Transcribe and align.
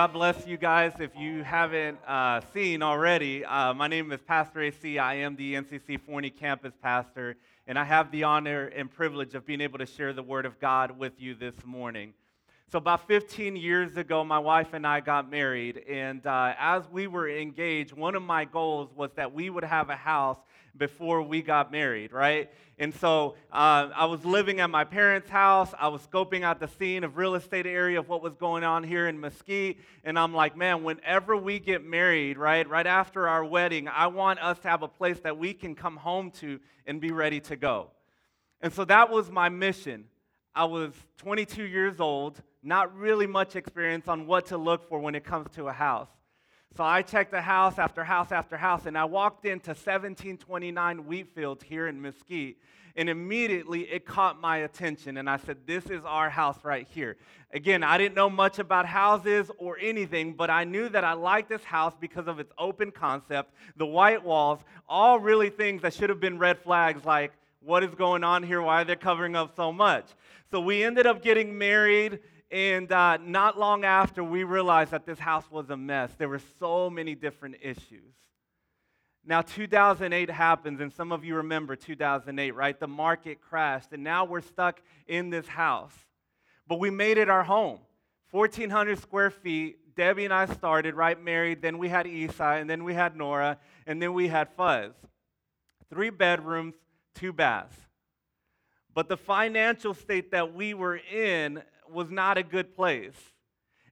God 0.00 0.14
bless 0.14 0.46
you 0.46 0.56
guys. 0.56 0.94
If 0.98 1.14
you 1.14 1.44
haven't 1.44 1.98
uh, 2.06 2.40
seen 2.54 2.82
already, 2.82 3.44
uh, 3.44 3.74
my 3.74 3.86
name 3.86 4.10
is 4.12 4.20
Pastor 4.22 4.62
AC. 4.62 4.98
I 4.98 5.16
am 5.16 5.36
the 5.36 5.52
NCC 5.52 6.00
Forney 6.00 6.30
campus 6.30 6.72
pastor, 6.82 7.36
and 7.66 7.78
I 7.78 7.84
have 7.84 8.10
the 8.10 8.24
honor 8.24 8.68
and 8.68 8.90
privilege 8.90 9.34
of 9.34 9.44
being 9.44 9.60
able 9.60 9.78
to 9.78 9.84
share 9.84 10.14
the 10.14 10.22
Word 10.22 10.46
of 10.46 10.58
God 10.58 10.98
with 10.98 11.12
you 11.18 11.34
this 11.34 11.52
morning. 11.66 12.14
So, 12.70 12.78
about 12.78 13.08
15 13.08 13.56
years 13.56 13.96
ago, 13.96 14.22
my 14.22 14.38
wife 14.38 14.74
and 14.74 14.86
I 14.86 15.00
got 15.00 15.28
married, 15.28 15.78
and 15.88 16.24
uh, 16.24 16.54
as 16.56 16.84
we 16.88 17.08
were 17.08 17.28
engaged, 17.28 17.92
one 17.92 18.14
of 18.14 18.22
my 18.22 18.44
goals 18.44 18.90
was 18.94 19.10
that 19.16 19.34
we 19.34 19.50
would 19.50 19.64
have 19.64 19.90
a 19.90 19.96
house 19.96 20.38
before 20.76 21.20
we 21.20 21.42
got 21.42 21.72
married, 21.72 22.12
right? 22.12 22.48
And 22.78 22.94
so 22.94 23.34
uh, 23.52 23.88
I 23.92 24.04
was 24.04 24.24
living 24.24 24.60
at 24.60 24.70
my 24.70 24.84
parents' 24.84 25.28
house. 25.28 25.74
I 25.80 25.88
was 25.88 26.00
scoping 26.02 26.44
out 26.44 26.60
the 26.60 26.68
scene 26.68 27.02
of 27.02 27.16
real 27.16 27.34
estate 27.34 27.66
area 27.66 27.98
of 27.98 28.08
what 28.08 28.22
was 28.22 28.36
going 28.36 28.62
on 28.62 28.84
here 28.84 29.08
in 29.08 29.18
Mesquite. 29.18 29.80
And 30.04 30.16
I'm 30.16 30.32
like, 30.32 30.56
man, 30.56 30.84
whenever 30.84 31.36
we 31.36 31.58
get 31.58 31.84
married, 31.84 32.38
right, 32.38 32.68
right 32.68 32.86
after 32.86 33.26
our 33.26 33.44
wedding, 33.44 33.88
I 33.88 34.06
want 34.06 34.38
us 34.38 34.60
to 34.60 34.68
have 34.68 34.84
a 34.84 34.88
place 34.88 35.18
that 35.24 35.36
we 35.36 35.54
can 35.54 35.74
come 35.74 35.96
home 35.96 36.30
to 36.38 36.60
and 36.86 37.00
be 37.00 37.10
ready 37.10 37.40
to 37.40 37.56
go. 37.56 37.88
And 38.60 38.72
so 38.72 38.84
that 38.84 39.10
was 39.10 39.28
my 39.28 39.48
mission. 39.48 40.04
I 40.54 40.64
was 40.64 40.92
22 41.18 41.64
years 41.64 42.00
old 42.00 42.42
not 42.62 42.94
really 42.96 43.26
much 43.26 43.56
experience 43.56 44.08
on 44.08 44.26
what 44.26 44.46
to 44.46 44.58
look 44.58 44.88
for 44.88 44.98
when 44.98 45.14
it 45.14 45.24
comes 45.24 45.50
to 45.54 45.68
a 45.68 45.72
house. 45.72 46.08
So 46.76 46.84
I 46.84 47.02
checked 47.02 47.32
the 47.32 47.40
house 47.40 47.78
after 47.78 48.04
house 48.04 48.30
after 48.30 48.56
house, 48.56 48.86
and 48.86 48.96
I 48.96 49.04
walked 49.04 49.44
into 49.44 49.70
1729 49.70 50.98
Wheatfield 50.98 51.62
here 51.64 51.88
in 51.88 52.00
Mesquite, 52.00 52.58
and 52.94 53.08
immediately 53.08 53.82
it 53.82 54.06
caught 54.06 54.40
my 54.40 54.58
attention. 54.58 55.16
And 55.16 55.28
I 55.28 55.36
said, 55.38 55.58
This 55.66 55.86
is 55.86 56.04
our 56.04 56.30
house 56.30 56.58
right 56.62 56.86
here. 56.88 57.16
Again, 57.52 57.82
I 57.82 57.98
didn't 57.98 58.14
know 58.14 58.30
much 58.30 58.60
about 58.60 58.86
houses 58.86 59.50
or 59.58 59.78
anything, 59.80 60.34
but 60.34 60.48
I 60.48 60.62
knew 60.62 60.88
that 60.90 61.02
I 61.02 61.14
liked 61.14 61.48
this 61.48 61.64
house 61.64 61.94
because 62.00 62.28
of 62.28 62.38
its 62.38 62.52
open 62.56 62.92
concept, 62.92 63.52
the 63.76 63.86
white 63.86 64.24
walls, 64.24 64.60
all 64.88 65.18
really 65.18 65.50
things 65.50 65.82
that 65.82 65.94
should 65.94 66.08
have 66.08 66.20
been 66.20 66.38
red 66.38 66.58
flags 66.58 67.04
like, 67.04 67.32
What 67.60 67.82
is 67.82 67.94
going 67.96 68.22
on 68.22 68.44
here? 68.44 68.62
Why 68.62 68.82
are 68.82 68.84
they 68.84 68.96
covering 68.96 69.34
up 69.34 69.56
so 69.56 69.72
much? 69.72 70.06
So 70.50 70.60
we 70.60 70.82
ended 70.82 71.06
up 71.06 71.22
getting 71.22 71.56
married 71.56 72.20
and 72.50 72.90
uh, 72.90 73.18
not 73.18 73.58
long 73.58 73.84
after, 73.84 74.24
we 74.24 74.42
realized 74.42 74.90
that 74.90 75.06
this 75.06 75.18
house 75.20 75.48
was 75.50 75.70
a 75.70 75.76
mess. 75.76 76.10
There 76.18 76.28
were 76.28 76.40
so 76.58 76.90
many 76.90 77.14
different 77.14 77.56
issues. 77.62 78.14
Now, 79.24 79.42
2008 79.42 80.30
happens, 80.30 80.80
and 80.80 80.92
some 80.92 81.12
of 81.12 81.24
you 81.24 81.36
remember 81.36 81.76
2008, 81.76 82.50
right? 82.52 82.80
The 82.80 82.88
market 82.88 83.40
crashed, 83.40 83.92
and 83.92 84.02
now 84.02 84.24
we're 84.24 84.40
stuck 84.40 84.80
in 85.06 85.30
this 85.30 85.46
house. 85.46 85.94
But 86.66 86.80
we 86.80 86.90
made 86.90 87.18
it 87.18 87.28
our 87.28 87.44
home 87.44 87.78
1,400 88.32 88.98
square 88.98 89.30
feet. 89.30 89.94
Debbie 89.94 90.24
and 90.24 90.34
I 90.34 90.46
started, 90.46 90.94
right? 90.94 91.20
Married. 91.22 91.62
Then 91.62 91.78
we 91.78 91.88
had 91.88 92.06
Isai, 92.06 92.60
and 92.60 92.68
then 92.68 92.82
we 92.82 92.94
had 92.94 93.14
Nora, 93.14 93.58
and 93.86 94.02
then 94.02 94.14
we 94.14 94.28
had 94.28 94.48
Fuzz. 94.56 94.92
Three 95.88 96.10
bedrooms, 96.10 96.74
two 97.14 97.32
baths. 97.32 97.76
But 98.94 99.08
the 99.08 99.16
financial 99.16 99.94
state 99.94 100.32
that 100.32 100.54
we 100.54 100.74
were 100.74 100.96
in 100.96 101.62
was 101.88 102.10
not 102.10 102.38
a 102.38 102.42
good 102.42 102.74
place. 102.74 103.14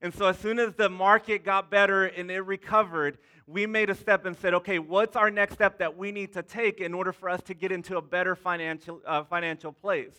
And 0.00 0.14
so, 0.14 0.26
as 0.26 0.38
soon 0.38 0.58
as 0.58 0.74
the 0.74 0.88
market 0.88 1.44
got 1.44 1.70
better 1.70 2.04
and 2.04 2.30
it 2.30 2.40
recovered, 2.40 3.18
we 3.46 3.66
made 3.66 3.90
a 3.90 3.94
step 3.94 4.26
and 4.26 4.36
said, 4.36 4.54
okay, 4.54 4.78
what's 4.78 5.16
our 5.16 5.30
next 5.30 5.54
step 5.54 5.78
that 5.78 5.96
we 5.96 6.12
need 6.12 6.32
to 6.34 6.42
take 6.42 6.80
in 6.80 6.94
order 6.94 7.12
for 7.12 7.28
us 7.28 7.40
to 7.42 7.54
get 7.54 7.72
into 7.72 7.96
a 7.96 8.02
better 8.02 8.36
financial, 8.36 9.00
uh, 9.06 9.24
financial 9.24 9.72
place? 9.72 10.14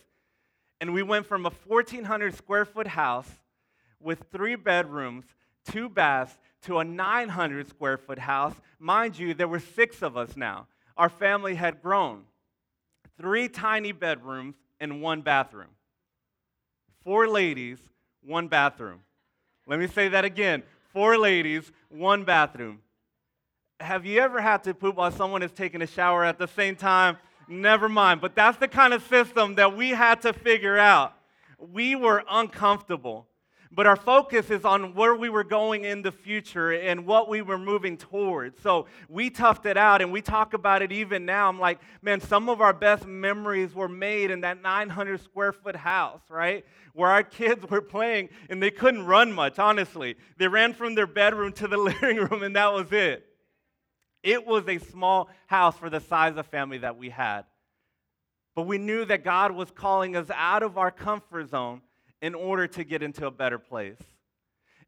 And 0.80 0.92
we 0.92 1.02
went 1.02 1.26
from 1.26 1.46
a 1.46 1.52
1,400 1.66 2.34
square 2.34 2.64
foot 2.64 2.88
house 2.88 3.28
with 4.00 4.24
three 4.32 4.56
bedrooms, 4.56 5.24
two 5.70 5.88
baths, 5.88 6.36
to 6.62 6.78
a 6.78 6.84
900 6.84 7.68
square 7.68 7.96
foot 7.96 8.18
house. 8.18 8.54
Mind 8.78 9.18
you, 9.18 9.32
there 9.32 9.48
were 9.48 9.60
six 9.60 10.02
of 10.02 10.16
us 10.16 10.36
now. 10.36 10.66
Our 10.96 11.08
family 11.08 11.54
had 11.54 11.82
grown. 11.82 12.24
Three 13.18 13.48
tiny 13.48 13.92
bedrooms 13.92 14.56
and 14.80 15.02
one 15.02 15.20
bathroom 15.20 15.68
four 17.04 17.28
ladies, 17.28 17.78
one 18.22 18.48
bathroom. 18.48 19.00
Let 19.66 19.78
me 19.78 19.86
say 19.86 20.08
that 20.08 20.24
again 20.24 20.62
four 20.92 21.16
ladies, 21.16 21.70
one 21.88 22.24
bathroom. 22.24 22.80
Have 23.78 24.04
you 24.04 24.20
ever 24.20 24.40
had 24.40 24.64
to 24.64 24.74
poop 24.74 24.96
while 24.96 25.10
someone 25.10 25.42
is 25.42 25.52
taking 25.52 25.80
a 25.80 25.86
shower 25.86 26.24
at 26.24 26.38
the 26.38 26.48
same 26.48 26.76
time? 26.76 27.16
Never 27.48 27.88
mind. 27.88 28.20
But 28.20 28.34
that's 28.34 28.58
the 28.58 28.68
kind 28.68 28.92
of 28.92 29.02
system 29.06 29.54
that 29.54 29.76
we 29.76 29.90
had 29.90 30.22
to 30.22 30.32
figure 30.32 30.78
out. 30.78 31.14
We 31.58 31.96
were 31.96 32.22
uncomfortable. 32.28 33.26
But 33.72 33.86
our 33.86 33.96
focus 33.96 34.50
is 34.50 34.64
on 34.64 34.94
where 34.94 35.14
we 35.14 35.28
were 35.28 35.44
going 35.44 35.84
in 35.84 36.02
the 36.02 36.10
future 36.10 36.72
and 36.72 37.06
what 37.06 37.28
we 37.28 37.40
were 37.40 37.58
moving 37.58 37.96
towards. 37.96 38.60
So 38.62 38.86
we 39.08 39.30
toughed 39.30 39.64
it 39.64 39.76
out 39.76 40.02
and 40.02 40.10
we 40.10 40.20
talk 40.20 40.54
about 40.54 40.82
it 40.82 40.90
even 40.90 41.24
now. 41.24 41.48
I'm 41.48 41.60
like, 41.60 41.78
man, 42.02 42.20
some 42.20 42.48
of 42.48 42.60
our 42.60 42.72
best 42.72 43.06
memories 43.06 43.72
were 43.72 43.88
made 43.88 44.32
in 44.32 44.40
that 44.40 44.60
900 44.60 45.20
square 45.22 45.52
foot 45.52 45.76
house, 45.76 46.22
right? 46.28 46.64
Where 46.94 47.10
our 47.10 47.22
kids 47.22 47.64
were 47.70 47.80
playing 47.80 48.30
and 48.48 48.60
they 48.60 48.72
couldn't 48.72 49.06
run 49.06 49.32
much, 49.32 49.60
honestly. 49.60 50.16
They 50.36 50.48
ran 50.48 50.74
from 50.74 50.96
their 50.96 51.06
bedroom 51.06 51.52
to 51.54 51.68
the 51.68 51.76
living 52.02 52.16
room 52.16 52.42
and 52.42 52.56
that 52.56 52.72
was 52.72 52.90
it. 52.90 53.24
It 54.24 54.48
was 54.48 54.68
a 54.68 54.78
small 54.78 55.30
house 55.46 55.78
for 55.78 55.88
the 55.88 56.00
size 56.00 56.36
of 56.36 56.46
family 56.48 56.78
that 56.78 56.98
we 56.98 57.10
had. 57.10 57.42
But 58.56 58.66
we 58.66 58.78
knew 58.78 59.04
that 59.04 59.22
God 59.22 59.52
was 59.52 59.70
calling 59.70 60.16
us 60.16 60.28
out 60.34 60.64
of 60.64 60.76
our 60.76 60.90
comfort 60.90 61.50
zone 61.50 61.82
in 62.22 62.34
order 62.34 62.66
to 62.66 62.84
get 62.84 63.02
into 63.02 63.26
a 63.26 63.30
better 63.30 63.58
place. 63.58 63.98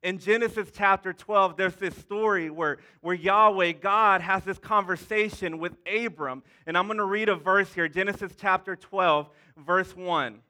In 0.03 0.19
Genesis 0.19 0.69
chapter 0.75 1.13
12, 1.13 1.57
there's 1.57 1.77
this 1.77 1.97
story 1.97 2.51
where, 2.51 2.79
where 3.03 3.15
Yahweh, 3.15 3.73
God, 3.73 4.21
has 4.21 4.43
this 4.43 4.59
conversation 4.59 5.59
with 5.59 5.77
Abram. 5.87 6.43
And 6.67 6.77
I'm 6.77 6.87
going 6.87 6.99
to 6.99 7.05
read 7.05 7.29
a 7.29 7.37
verse 7.37 7.73
here 7.73 7.87
Genesis 7.89 8.33
chapter 8.37 8.75
12, 8.75 9.29
verse 9.57 9.97
1. 9.97 10.41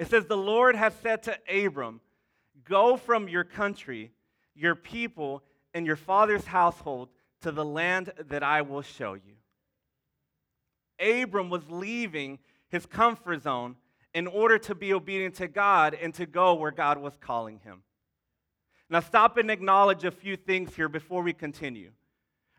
It 0.00 0.10
says, 0.10 0.26
The 0.26 0.36
Lord 0.36 0.74
has 0.74 0.92
said 1.02 1.22
to 1.24 1.38
Abram, 1.48 2.00
Go 2.64 2.96
from 2.96 3.28
your 3.28 3.44
country, 3.44 4.10
your 4.56 4.74
people, 4.74 5.44
and 5.72 5.86
your 5.86 5.96
father's 5.96 6.44
household 6.44 7.10
to 7.42 7.52
the 7.52 7.64
land 7.64 8.12
that 8.28 8.42
I 8.42 8.62
will 8.62 8.82
show 8.82 9.14
you. 9.14 9.34
Abram 10.98 11.48
was 11.48 11.62
leaving 11.68 12.40
his 12.68 12.86
comfort 12.86 13.42
zone 13.42 13.76
in 14.14 14.26
order 14.26 14.58
to 14.58 14.74
be 14.74 14.94
obedient 14.94 15.34
to 15.36 15.48
God 15.48 15.96
and 16.00 16.14
to 16.14 16.24
go 16.24 16.54
where 16.54 16.70
God 16.70 16.98
was 16.98 17.16
calling 17.20 17.58
him. 17.58 17.82
Now, 18.88 19.00
stop 19.00 19.36
and 19.36 19.50
acknowledge 19.50 20.04
a 20.04 20.10
few 20.10 20.36
things 20.36 20.76
here 20.76 20.88
before 20.88 21.22
we 21.22 21.32
continue. 21.32 21.90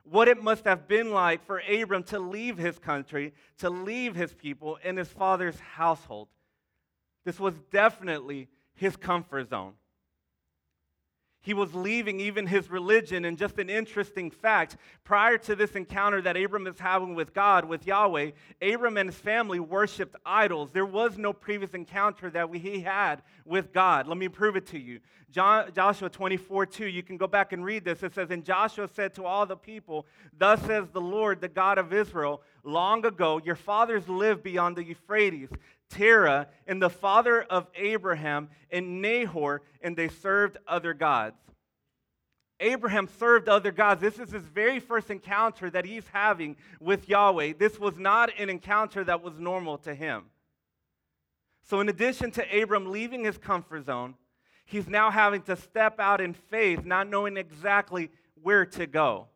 What 0.03 0.27
it 0.27 0.43
must 0.43 0.65
have 0.65 0.87
been 0.87 1.11
like 1.11 1.45
for 1.45 1.59
Abram 1.59 2.03
to 2.03 2.19
leave 2.19 2.57
his 2.57 2.77
country, 2.77 3.33
to 3.59 3.69
leave 3.69 4.15
his 4.15 4.33
people 4.33 4.77
and 4.83 4.97
his 4.97 5.07
father's 5.07 5.59
household. 5.59 6.27
This 7.23 7.39
was 7.39 7.55
definitely 7.71 8.49
his 8.75 8.95
comfort 8.97 9.49
zone. 9.49 9.73
He 11.45 11.53
was 11.53 11.75
leaving 11.75 12.19
even 12.19 12.47
his 12.47 12.71
religion. 12.71 13.23
And 13.23 13.37
just 13.37 13.59
an 13.59 13.69
interesting 13.69 14.31
fact 14.31 14.77
prior 15.03 15.37
to 15.37 15.55
this 15.55 15.73
encounter 15.73 16.19
that 16.23 16.35
Abram 16.35 16.65
is 16.65 16.79
having 16.79 17.13
with 17.13 17.35
God, 17.35 17.65
with 17.65 17.85
Yahweh, 17.85 18.31
Abram 18.63 18.97
and 18.97 19.09
his 19.09 19.19
family 19.19 19.59
worshiped 19.59 20.15
idols. 20.25 20.71
There 20.73 20.87
was 20.87 21.19
no 21.19 21.33
previous 21.33 21.75
encounter 21.75 22.31
that 22.31 22.49
he 22.55 22.79
had 22.79 23.21
with 23.45 23.71
God. 23.71 24.07
Let 24.07 24.17
me 24.17 24.27
prove 24.27 24.55
it 24.55 24.65
to 24.67 24.79
you. 24.79 25.01
John, 25.29 25.69
Joshua 25.75 26.09
24 26.09 26.65
2, 26.65 26.87
you 26.87 27.03
can 27.03 27.17
go 27.17 27.27
back 27.27 27.53
and 27.53 27.63
read 27.63 27.85
this. 27.85 28.01
It 28.01 28.15
says, 28.15 28.31
And 28.31 28.43
Joshua 28.43 28.87
said 28.87 29.13
to 29.15 29.25
all 29.25 29.45
the 29.45 29.57
people, 29.57 30.07
Thus 30.35 30.59
says 30.61 30.87
the 30.93 31.01
Lord, 31.01 31.41
the 31.41 31.47
God 31.47 31.77
of 31.77 31.93
Israel, 31.93 32.41
long 32.65 33.05
ago 33.05 33.41
your 33.43 33.55
fathers 33.55 34.07
lived 34.07 34.43
beyond 34.43 34.75
the 34.75 34.83
Euphrates. 34.83 35.49
Terah, 35.89 36.47
and 36.67 36.81
the 36.81 36.89
father 36.89 37.41
of 37.43 37.67
Abraham, 37.75 38.49
and 38.71 39.01
Nahor, 39.01 39.61
and 39.81 39.95
they 39.95 40.09
served 40.09 40.57
other 40.67 40.93
gods. 40.93 41.37
Abraham 42.59 43.07
served 43.19 43.49
other 43.49 43.71
gods. 43.71 44.01
This 44.01 44.17
is 44.17 44.31
his 44.31 44.43
very 44.43 44.79
first 44.79 45.11
encounter 45.11 45.69
that 45.69 45.85
he's 45.85 46.07
having 46.13 46.55
with 46.79 47.09
Yahweh. 47.09 47.53
This 47.59 47.79
was 47.79 47.97
not 47.97 48.29
an 48.39 48.49
encounter 48.49 49.03
that 49.03 49.21
was 49.21 49.39
normal 49.39 49.77
to 49.79 49.93
him. 49.93 50.25
So, 51.63 51.81
in 51.81 51.89
addition 51.89 52.31
to 52.31 52.61
Abram 52.61 52.91
leaving 52.91 53.25
his 53.25 53.37
comfort 53.37 53.85
zone, 53.85 54.15
he's 54.65 54.87
now 54.87 55.11
having 55.11 55.41
to 55.43 55.55
step 55.55 55.99
out 55.99 56.21
in 56.21 56.33
faith, 56.33 56.85
not 56.85 57.09
knowing 57.09 57.37
exactly 57.37 58.09
where 58.41 58.65
to 58.67 58.87
go. 58.87 59.27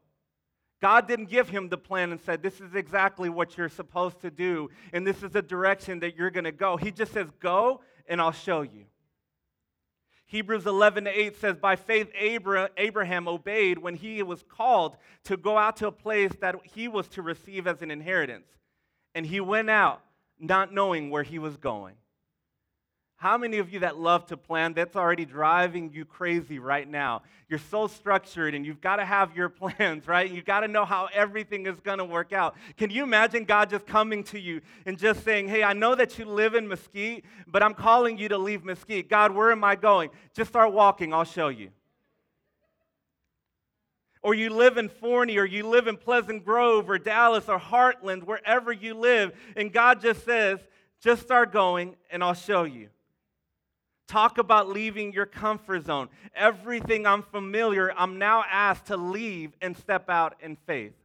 God 0.82 1.08
didn't 1.08 1.30
give 1.30 1.50
him 1.50 1.68
the 1.68 1.78
plan 1.78 2.12
and 2.12 2.22
said, 2.22 2.42
This 2.42 2.62
is 2.62 2.74
exactly 2.74 3.30
what 3.30 3.58
you're 3.58 3.70
supposed 3.70 4.22
to 4.22 4.32
do, 4.32 4.70
and 4.94 5.06
this 5.06 5.24
is 5.24 5.32
the 5.32 5.42
direction 5.42 6.00
that 6.00 6.16
you're 6.16 6.32
going 6.32 6.46
to 6.46 6.52
go. 6.52 6.78
He 6.78 6.92
just 6.92 7.12
says, 7.12 7.28
Go, 7.40 7.82
and 8.08 8.22
I'll 8.22 8.32
show 8.32 8.62
you. 8.62 8.86
Hebrews 10.26 10.68
11 10.68 11.06
to 11.06 11.20
8 11.20 11.36
says, 11.38 11.58
By 11.58 11.76
faith, 11.76 12.10
Abraham 12.16 13.28
obeyed 13.28 13.80
when 13.80 13.96
he 13.96 14.22
was 14.22 14.44
called 14.44 14.96
to 15.24 15.36
go 15.36 15.58
out 15.58 15.78
to 15.78 15.88
a 15.88 15.92
place 15.92 16.32
that 16.40 16.56
he 16.64 16.88
was 16.88 17.08
to 17.10 17.24
receive 17.24 17.66
as 17.66 17.82
an 17.82 17.90
inheritance. 17.90 18.48
And 19.16 19.26
he 19.26 19.42
went 19.42 19.72
out 19.72 20.02
not 20.40 20.72
knowing 20.72 21.10
where 21.10 21.24
he 21.24 21.40
was 21.40 21.58
going. 21.58 21.96
How 23.20 23.38
many 23.38 23.58
of 23.58 23.74
you 23.74 23.82
that 23.82 24.00
love 24.00 24.28
to 24.28 24.38
plan, 24.38 24.74
that's 24.74 24.96
already 24.96 25.26
driving 25.26 25.92
you 25.94 26.06
crazy 26.06 26.58
right 26.58 26.90
now? 26.90 27.24
You're 27.50 27.60
so 27.60 27.88
structured 27.88 28.56
and 28.56 28.66
you've 28.66 28.80
got 28.80 28.96
to 28.96 29.04
have 29.04 29.36
your 29.36 29.50
plans, 29.50 30.08
right? 30.08 30.32
You've 30.32 30.46
got 30.46 30.62
to 30.62 30.70
know 30.70 30.86
how 30.86 31.10
everything 31.14 31.66
is 31.66 31.82
going 31.82 31.98
to 31.98 32.06
work 32.06 32.32
out. 32.32 32.56
Can 32.78 32.90
you 32.90 33.04
imagine 33.04 33.44
God 33.44 33.70
just 33.70 33.86
coming 33.86 34.24
to 34.26 34.40
you 34.40 34.62
and 34.86 34.98
just 34.98 35.26
saying, 35.26 35.50
Hey, 35.50 35.64
I 35.64 35.74
know 35.74 35.96
that 35.96 36.18
you 36.18 36.24
live 36.24 36.56
in 36.56 36.70
Mesquite, 36.70 37.26
but 37.46 37.62
I'm 37.62 37.74
calling 37.74 38.18
you 38.18 38.30
to 38.30 38.38
leave 38.38 38.64
Mesquite. 38.64 39.10
God, 39.10 39.34
where 39.34 39.52
am 39.52 39.66
I 39.66 39.76
going? 39.76 40.12
Just 40.34 40.52
start 40.52 40.72
walking, 40.72 41.14
I'll 41.14 41.26
show 41.26 41.50
you. 41.50 41.72
Or 44.22 44.34
you 44.34 44.50
live 44.50 44.78
in 44.78 44.88
Forney, 44.88 45.38
or 45.38 45.46
you 45.46 45.68
live 45.68 45.88
in 45.88 45.98
Pleasant 45.98 46.46
Grove, 46.46 46.90
or 46.90 46.98
Dallas, 46.98 47.50
or 47.50 47.60
Heartland, 47.60 48.24
wherever 48.24 48.72
you 48.72 48.94
live, 48.94 49.34
and 49.58 49.74
God 49.74 50.00
just 50.00 50.24
says, 50.24 50.60
just 51.02 51.22
start 51.22 51.52
going 51.52 51.98
and 52.10 52.24
I'll 52.24 52.34
show 52.34 52.64
you. 52.64 52.88
Talk 54.10 54.40
about 54.40 54.68
leaving 54.68 55.14
your 55.14 55.28
comfort 55.28 55.86
zone. 55.86 56.10
Everything 56.34 57.06
I'm 57.06 57.22
familiar, 57.22 57.94
I'm 57.96 58.18
now 58.18 58.44
asked 58.50 58.88
to 58.88 58.98
leave 58.98 59.52
and 59.62 59.78
step 59.78 60.10
out 60.10 60.36
in 60.42 60.56
faith. 60.56 60.96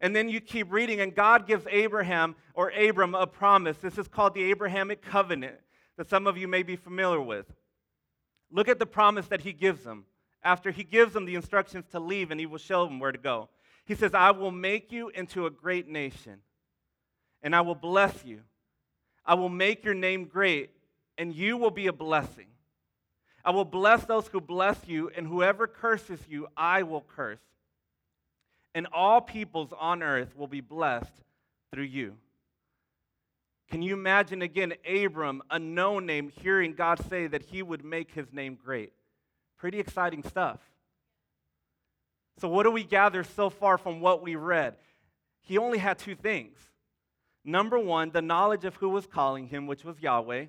And 0.00 0.16
then 0.16 0.30
you 0.30 0.40
keep 0.40 0.72
reading, 0.72 1.02
and 1.02 1.14
God 1.14 1.46
gives 1.46 1.66
Abraham 1.70 2.36
or 2.54 2.70
Abram 2.70 3.14
a 3.14 3.26
promise. 3.26 3.76
This 3.76 3.98
is 3.98 4.08
called 4.08 4.32
the 4.32 4.44
Abrahamic 4.44 5.02
covenant 5.02 5.56
that 5.98 6.08
some 6.08 6.26
of 6.26 6.38
you 6.38 6.48
may 6.48 6.62
be 6.62 6.74
familiar 6.74 7.20
with. 7.20 7.44
Look 8.50 8.68
at 8.68 8.78
the 8.78 8.86
promise 8.86 9.26
that 9.26 9.42
he 9.42 9.52
gives 9.52 9.84
them 9.84 10.06
after 10.42 10.70
he 10.70 10.84
gives 10.84 11.12
them 11.12 11.26
the 11.26 11.34
instructions 11.34 11.84
to 11.90 12.00
leave 12.00 12.30
and 12.30 12.40
he 12.40 12.46
will 12.46 12.56
show 12.56 12.86
them 12.86 12.98
where 12.98 13.12
to 13.12 13.18
go. 13.18 13.50
He 13.84 13.94
says, 13.94 14.14
I 14.14 14.30
will 14.30 14.52
make 14.52 14.90
you 14.90 15.10
into 15.10 15.44
a 15.44 15.50
great 15.50 15.86
nation, 15.86 16.40
and 17.42 17.54
I 17.54 17.60
will 17.60 17.74
bless 17.74 18.24
you. 18.24 18.40
I 19.26 19.34
will 19.34 19.50
make 19.50 19.84
your 19.84 19.92
name 19.92 20.24
great 20.24 20.70
and 21.18 21.34
you 21.34 21.56
will 21.56 21.72
be 21.72 21.88
a 21.88 21.92
blessing. 21.92 22.46
I 23.44 23.50
will 23.50 23.64
bless 23.64 24.04
those 24.04 24.28
who 24.28 24.40
bless 24.40 24.78
you, 24.86 25.10
and 25.16 25.26
whoever 25.26 25.66
curses 25.66 26.20
you, 26.28 26.46
I 26.56 26.84
will 26.84 27.00
curse. 27.00 27.40
And 28.74 28.86
all 28.92 29.20
peoples 29.20 29.72
on 29.78 30.02
earth 30.02 30.36
will 30.36 30.46
be 30.46 30.60
blessed 30.60 31.12
through 31.72 31.84
you. 31.84 32.14
Can 33.70 33.82
you 33.82 33.94
imagine 33.94 34.40
again 34.40 34.74
Abram, 34.88 35.42
a 35.50 35.58
known 35.58 36.06
name, 36.06 36.30
hearing 36.42 36.74
God 36.74 37.04
say 37.08 37.26
that 37.26 37.42
he 37.42 37.62
would 37.62 37.84
make 37.84 38.12
his 38.12 38.32
name 38.32 38.56
great? 38.62 38.92
Pretty 39.58 39.78
exciting 39.78 40.22
stuff. 40.22 40.60
So, 42.40 42.48
what 42.48 42.62
do 42.62 42.70
we 42.70 42.84
gather 42.84 43.24
so 43.24 43.50
far 43.50 43.76
from 43.76 44.00
what 44.00 44.22
we 44.22 44.36
read? 44.36 44.76
He 45.40 45.58
only 45.58 45.78
had 45.78 45.98
two 45.98 46.14
things. 46.14 46.56
Number 47.44 47.78
one, 47.78 48.10
the 48.10 48.22
knowledge 48.22 48.64
of 48.64 48.76
who 48.76 48.90
was 48.90 49.06
calling 49.06 49.48
him, 49.48 49.66
which 49.66 49.84
was 49.84 50.00
Yahweh. 50.00 50.46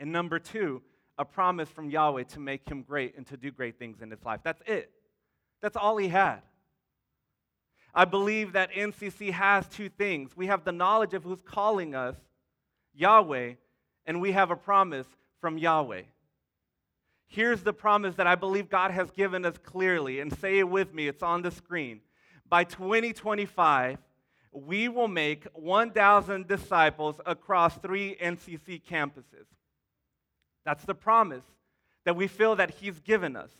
And 0.00 0.10
number 0.10 0.38
two, 0.38 0.82
a 1.18 1.24
promise 1.26 1.68
from 1.68 1.90
Yahweh 1.90 2.24
to 2.24 2.40
make 2.40 2.66
him 2.66 2.82
great 2.82 3.16
and 3.16 3.26
to 3.26 3.36
do 3.36 3.50
great 3.52 3.78
things 3.78 4.00
in 4.00 4.10
his 4.10 4.24
life. 4.24 4.40
That's 4.42 4.62
it. 4.66 4.90
That's 5.60 5.76
all 5.76 5.98
he 5.98 6.08
had. 6.08 6.40
I 7.94 8.06
believe 8.06 8.54
that 8.54 8.72
NCC 8.72 9.30
has 9.30 9.68
two 9.68 9.90
things. 9.90 10.34
We 10.34 10.46
have 10.46 10.64
the 10.64 10.72
knowledge 10.72 11.12
of 11.12 11.22
who's 11.22 11.42
calling 11.42 11.94
us, 11.94 12.16
Yahweh, 12.94 13.54
and 14.06 14.20
we 14.22 14.32
have 14.32 14.50
a 14.50 14.56
promise 14.56 15.06
from 15.38 15.58
Yahweh. 15.58 16.02
Here's 17.26 17.62
the 17.62 17.74
promise 17.74 18.14
that 18.14 18.26
I 18.26 18.36
believe 18.36 18.70
God 18.70 18.90
has 18.90 19.10
given 19.10 19.44
us 19.44 19.58
clearly, 19.58 20.20
and 20.20 20.36
say 20.38 20.58
it 20.58 20.68
with 20.68 20.94
me, 20.94 21.08
it's 21.08 21.22
on 21.22 21.42
the 21.42 21.50
screen. 21.50 22.00
By 22.48 22.64
2025, 22.64 23.98
we 24.52 24.88
will 24.88 25.08
make 25.08 25.46
1,000 25.52 26.48
disciples 26.48 27.20
across 27.26 27.76
three 27.76 28.16
NCC 28.20 28.82
campuses. 28.82 29.46
That's 30.64 30.84
the 30.84 30.94
promise 30.94 31.44
that 32.04 32.16
we 32.16 32.26
feel 32.26 32.56
that 32.56 32.70
He's 32.70 32.98
given 33.00 33.36
us. 33.36 33.50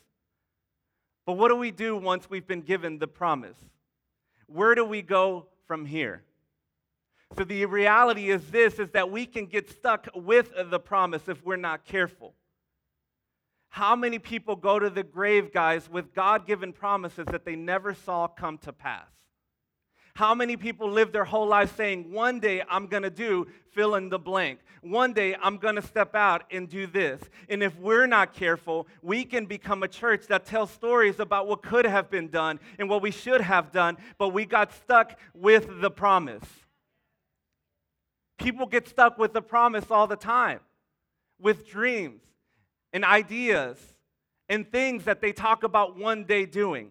But 1.27 1.35
what 1.35 1.49
do 1.49 1.57
we 1.57 1.71
do 1.71 1.97
once 1.97 2.29
we've 2.29 2.47
been 2.47 2.63
given 2.63 2.99
the 2.99 3.09
promise? 3.09 3.57
Where 4.47 4.75
do 4.75 4.85
we 4.85 5.03
go 5.03 5.47
from 5.67 5.85
here? 5.85 6.23
So 7.37 7.45
the 7.45 7.65
reality 7.67 8.31
is 8.31 8.51
this 8.51 8.79
is 8.79 8.91
that 8.91 9.11
we 9.11 9.27
can 9.27 9.47
get 9.47 9.71
stuck 9.71 10.09
with 10.15 10.51
the 10.71 10.81
promise 10.81 11.29
if 11.29 11.45
we're 11.45 11.57
not 11.57 11.85
careful. 11.85 12.35
How 13.69 13.95
many 13.95 14.19
people 14.19 14.57
go 14.57 14.81
to 14.81 14.91
the 14.91 15.05
grave, 15.05 15.53
guys, 15.53 15.89
with 15.89 16.13
God 16.13 16.45
given 16.45 16.73
promises 16.73 17.27
that 17.27 17.45
they 17.45 17.55
never 17.55 17.95
saw 17.95 18.27
come 18.27 18.59
to 18.59 18.73
pass? 18.73 19.07
How 20.21 20.35
many 20.35 20.59
people 20.59 20.91
live 20.91 21.13
their 21.13 21.25
whole 21.25 21.47
life 21.47 21.75
saying, 21.79 22.13
one 22.13 22.41
day 22.41 22.63
I'm 22.69 22.89
going 22.89 23.05
to 23.05 23.09
do 23.09 23.47
fill 23.73 23.95
in 23.95 24.11
the 24.11 24.19
blank? 24.19 24.59
One 24.83 25.15
day 25.15 25.35
I'm 25.43 25.57
going 25.57 25.77
to 25.77 25.83
step 25.83 26.15
out 26.15 26.43
and 26.51 26.69
do 26.69 26.87
this. 26.87 27.23
And 27.49 27.63
if 27.63 27.75
we're 27.79 28.07
not 28.07 28.35
careful, 28.35 28.87
we 29.01 29.25
can 29.25 29.47
become 29.47 29.83
a 29.83 29.89
church 29.89 30.27
that 30.27 30.45
tells 30.45 30.71
stories 30.73 31.21
about 31.21 31.47
what 31.47 31.63
could 31.63 31.87
have 31.87 32.11
been 32.11 32.29
done 32.29 32.61
and 32.79 32.87
what 32.87 33.01
we 33.01 33.11
should 33.11 33.41
have 33.41 33.73
done, 33.73 33.97
but 34.19 34.29
we 34.35 34.45
got 34.45 34.75
stuck 34.75 35.19
with 35.33 35.81
the 35.81 35.91
promise. 35.91 36.45
People 38.37 38.67
get 38.67 38.89
stuck 38.89 39.17
with 39.17 39.33
the 39.33 39.41
promise 39.41 39.91
all 39.91 40.07
the 40.07 40.17
time, 40.17 40.61
with 41.41 41.67
dreams 41.67 42.21
and 42.93 43.07
ideas 43.07 43.79
and 44.51 44.71
things 44.71 45.05
that 45.05 45.23
they 45.23 45.33
talk 45.33 45.63
about 45.63 45.97
one 45.97 46.25
day 46.25 46.45
doing. 46.45 46.91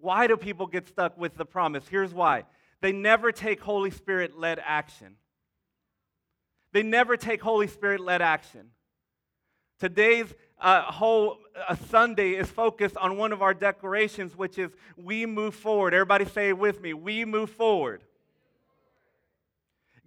Why 0.00 0.26
do 0.26 0.36
people 0.36 0.66
get 0.66 0.88
stuck 0.88 1.18
with 1.18 1.36
the 1.36 1.44
promise? 1.44 1.86
Here's 1.88 2.14
why 2.14 2.44
they 2.80 2.92
never 2.92 3.32
take 3.32 3.60
Holy 3.60 3.90
Spirit 3.90 4.38
led 4.38 4.60
action. 4.64 5.16
They 6.72 6.82
never 6.82 7.16
take 7.16 7.42
Holy 7.42 7.66
Spirit 7.66 8.00
led 8.00 8.22
action. 8.22 8.70
Today's 9.80 10.26
uh, 10.60 10.82
whole 10.82 11.38
uh, 11.68 11.76
Sunday 11.88 12.32
is 12.32 12.48
focused 12.48 12.96
on 12.96 13.16
one 13.16 13.32
of 13.32 13.42
our 13.42 13.54
declarations, 13.54 14.36
which 14.36 14.58
is 14.58 14.70
we 14.96 15.24
move 15.24 15.54
forward. 15.54 15.94
Everybody 15.94 16.24
say 16.24 16.48
it 16.48 16.58
with 16.58 16.80
me 16.80 16.94
we 16.94 17.24
move 17.24 17.50
forward. 17.50 18.02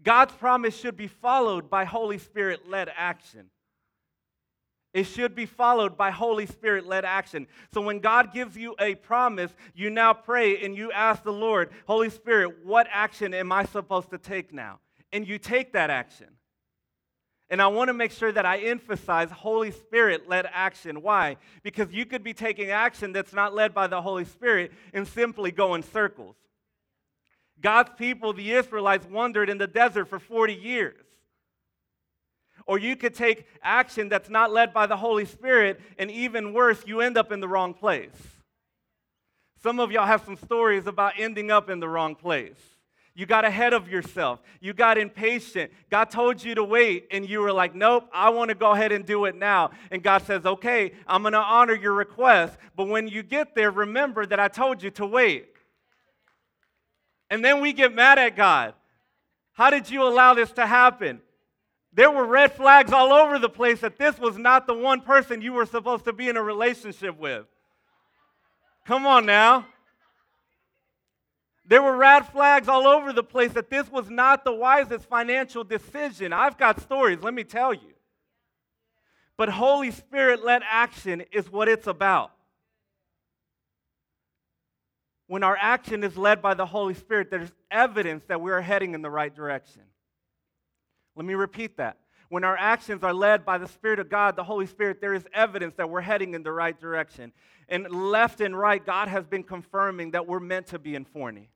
God's 0.03 0.33
promise 0.33 0.75
should 0.75 0.97
be 0.97 1.07
followed 1.07 1.69
by 1.69 1.85
Holy 1.85 2.17
Spirit 2.17 2.67
led 2.67 2.89
action. 2.95 3.49
It 4.93 5.05
should 5.05 5.35
be 5.35 5.45
followed 5.45 5.97
by 5.97 6.11
Holy 6.11 6.45
Spirit 6.45 6.85
led 6.85 7.05
action. 7.05 7.47
So 7.73 7.81
when 7.81 7.99
God 7.99 8.33
gives 8.33 8.57
you 8.57 8.75
a 8.79 8.95
promise, 8.95 9.51
you 9.73 9.89
now 9.89 10.13
pray 10.13 10.63
and 10.63 10.75
you 10.75 10.91
ask 10.91 11.23
the 11.23 11.31
Lord, 11.31 11.71
Holy 11.87 12.09
Spirit, 12.09 12.65
what 12.65 12.87
action 12.91 13.33
am 13.33 13.51
I 13.51 13.63
supposed 13.65 14.09
to 14.09 14.17
take 14.17 14.53
now? 14.53 14.79
And 15.13 15.25
you 15.25 15.37
take 15.37 15.73
that 15.73 15.89
action. 15.89 16.27
And 17.49 17.61
I 17.61 17.67
want 17.67 17.89
to 17.89 17.93
make 17.93 18.11
sure 18.11 18.31
that 18.31 18.45
I 18.45 18.59
emphasize 18.59 19.29
Holy 19.29 19.71
Spirit 19.71 20.27
led 20.27 20.47
action. 20.51 21.01
Why? 21.01 21.37
Because 21.63 21.91
you 21.91 22.05
could 22.05 22.23
be 22.23 22.33
taking 22.33 22.69
action 22.69 23.11
that's 23.11 23.33
not 23.33 23.53
led 23.53 23.73
by 23.73 23.87
the 23.87 24.01
Holy 24.01 24.25
Spirit 24.25 24.71
and 24.93 25.07
simply 25.07 25.51
go 25.51 25.75
in 25.75 25.83
circles. 25.83 26.35
God's 27.61 27.91
people, 27.97 28.33
the 28.33 28.53
Israelites, 28.53 29.05
wandered 29.05 29.49
in 29.49 29.57
the 29.57 29.67
desert 29.67 30.05
for 30.05 30.17
40 30.19 30.53
years. 30.53 31.05
Or 32.65 32.77
you 32.79 32.95
could 32.95 33.15
take 33.15 33.45
action 33.61 34.09
that's 34.09 34.29
not 34.29 34.51
led 34.51 34.73
by 34.73 34.87
the 34.87 34.97
Holy 34.97 35.25
Spirit, 35.25 35.81
and 35.97 36.09
even 36.11 36.53
worse, 36.53 36.83
you 36.85 37.01
end 37.01 37.17
up 37.17 37.31
in 37.31 37.39
the 37.39 37.47
wrong 37.47 37.73
place. 37.73 38.09
Some 39.61 39.79
of 39.79 39.91
y'all 39.91 40.05
have 40.05 40.23
some 40.25 40.37
stories 40.37 40.87
about 40.87 41.13
ending 41.17 41.51
up 41.51 41.69
in 41.69 41.79
the 41.79 41.87
wrong 41.87 42.15
place. 42.15 42.57
You 43.13 43.25
got 43.25 43.43
ahead 43.43 43.73
of 43.73 43.89
yourself. 43.89 44.39
You 44.61 44.73
got 44.73 44.97
impatient. 44.97 45.71
God 45.89 46.09
told 46.09 46.43
you 46.43 46.55
to 46.55 46.63
wait, 46.63 47.07
and 47.11 47.29
you 47.29 47.41
were 47.41 47.51
like, 47.51 47.75
Nope, 47.75 48.09
I 48.13 48.29
want 48.29 48.49
to 48.49 48.55
go 48.55 48.71
ahead 48.71 48.91
and 48.91 49.05
do 49.05 49.25
it 49.25 49.35
now. 49.35 49.71
And 49.91 50.01
God 50.01 50.21
says, 50.23 50.45
Okay, 50.45 50.93
I'm 51.05 51.21
going 51.21 51.33
to 51.33 51.39
honor 51.39 51.75
your 51.75 51.93
request. 51.93 52.57
But 52.75 52.87
when 52.87 53.07
you 53.07 53.21
get 53.21 53.53
there, 53.53 53.69
remember 53.69 54.25
that 54.25 54.39
I 54.39 54.47
told 54.47 54.81
you 54.81 54.91
to 54.91 55.05
wait. 55.05 55.47
And 57.29 57.43
then 57.43 57.61
we 57.61 57.73
get 57.73 57.93
mad 57.93 58.17
at 58.17 58.35
God. 58.35 58.73
How 59.53 59.69
did 59.69 59.89
you 59.89 60.03
allow 60.03 60.33
this 60.33 60.51
to 60.53 60.65
happen? 60.65 61.21
There 61.93 62.09
were 62.09 62.25
red 62.25 62.53
flags 62.53 62.93
all 62.93 63.11
over 63.11 63.37
the 63.37 63.49
place 63.49 63.81
that 63.81 63.97
this 63.97 64.17
was 64.17 64.37
not 64.37 64.65
the 64.65 64.73
one 64.73 65.01
person 65.01 65.41
you 65.41 65.53
were 65.53 65.65
supposed 65.65 66.05
to 66.05 66.13
be 66.13 66.29
in 66.29 66.37
a 66.37 66.41
relationship 66.43 67.19
with. 67.19 67.45
Come 68.85 69.05
on 69.05 69.25
now. 69.25 69.67
There 71.65 71.81
were 71.81 71.95
red 71.95 72.27
flags 72.27 72.67
all 72.67 72.87
over 72.87 73.13
the 73.13 73.23
place 73.23 73.53
that 73.53 73.69
this 73.69 73.89
was 73.89 74.09
not 74.09 74.43
the 74.43 74.53
wisest 74.53 75.05
financial 75.05 75.63
decision. 75.63 76.33
I've 76.33 76.57
got 76.57 76.81
stories, 76.81 77.19
let 77.21 77.33
me 77.33 77.43
tell 77.43 77.73
you. 77.73 77.93
But 79.37 79.49
Holy 79.49 79.91
Spirit 79.91 80.43
led 80.43 80.63
action 80.69 81.23
is 81.31 81.51
what 81.51 81.67
it's 81.67 81.87
about. 81.87 82.31
When 85.27 85.43
our 85.43 85.57
action 85.59 86.03
is 86.03 86.17
led 86.17 86.41
by 86.41 86.55
the 86.55 86.65
Holy 86.65 86.93
Spirit, 86.93 87.31
there's 87.31 87.51
evidence 87.69 88.23
that 88.27 88.41
we're 88.41 88.61
heading 88.61 88.93
in 88.93 89.01
the 89.01 89.09
right 89.09 89.33
direction. 89.33 89.83
Let 91.15 91.25
me 91.25 91.33
repeat 91.33 91.77
that. 91.77 91.97
When 92.29 92.45
our 92.45 92.55
actions 92.57 93.03
are 93.03 93.13
led 93.13 93.45
by 93.45 93.57
the 93.57 93.67
Spirit 93.67 93.99
of 93.99 94.09
God, 94.09 94.37
the 94.37 94.43
Holy 94.43 94.65
Spirit, 94.65 95.01
there 95.01 95.13
is 95.13 95.25
evidence 95.33 95.75
that 95.75 95.89
we're 95.89 96.01
heading 96.01 96.33
in 96.33 96.43
the 96.43 96.51
right 96.51 96.79
direction. 96.79 97.33
And 97.67 97.89
left 97.89 98.39
and 98.39 98.57
right, 98.57 98.83
God 98.85 99.09
has 99.09 99.25
been 99.25 99.43
confirming 99.43 100.11
that 100.11 100.27
we're 100.27 100.39
meant 100.39 100.67
to 100.67 100.79
be 100.79 100.95
in 100.95 101.03
Forney. 101.03 101.49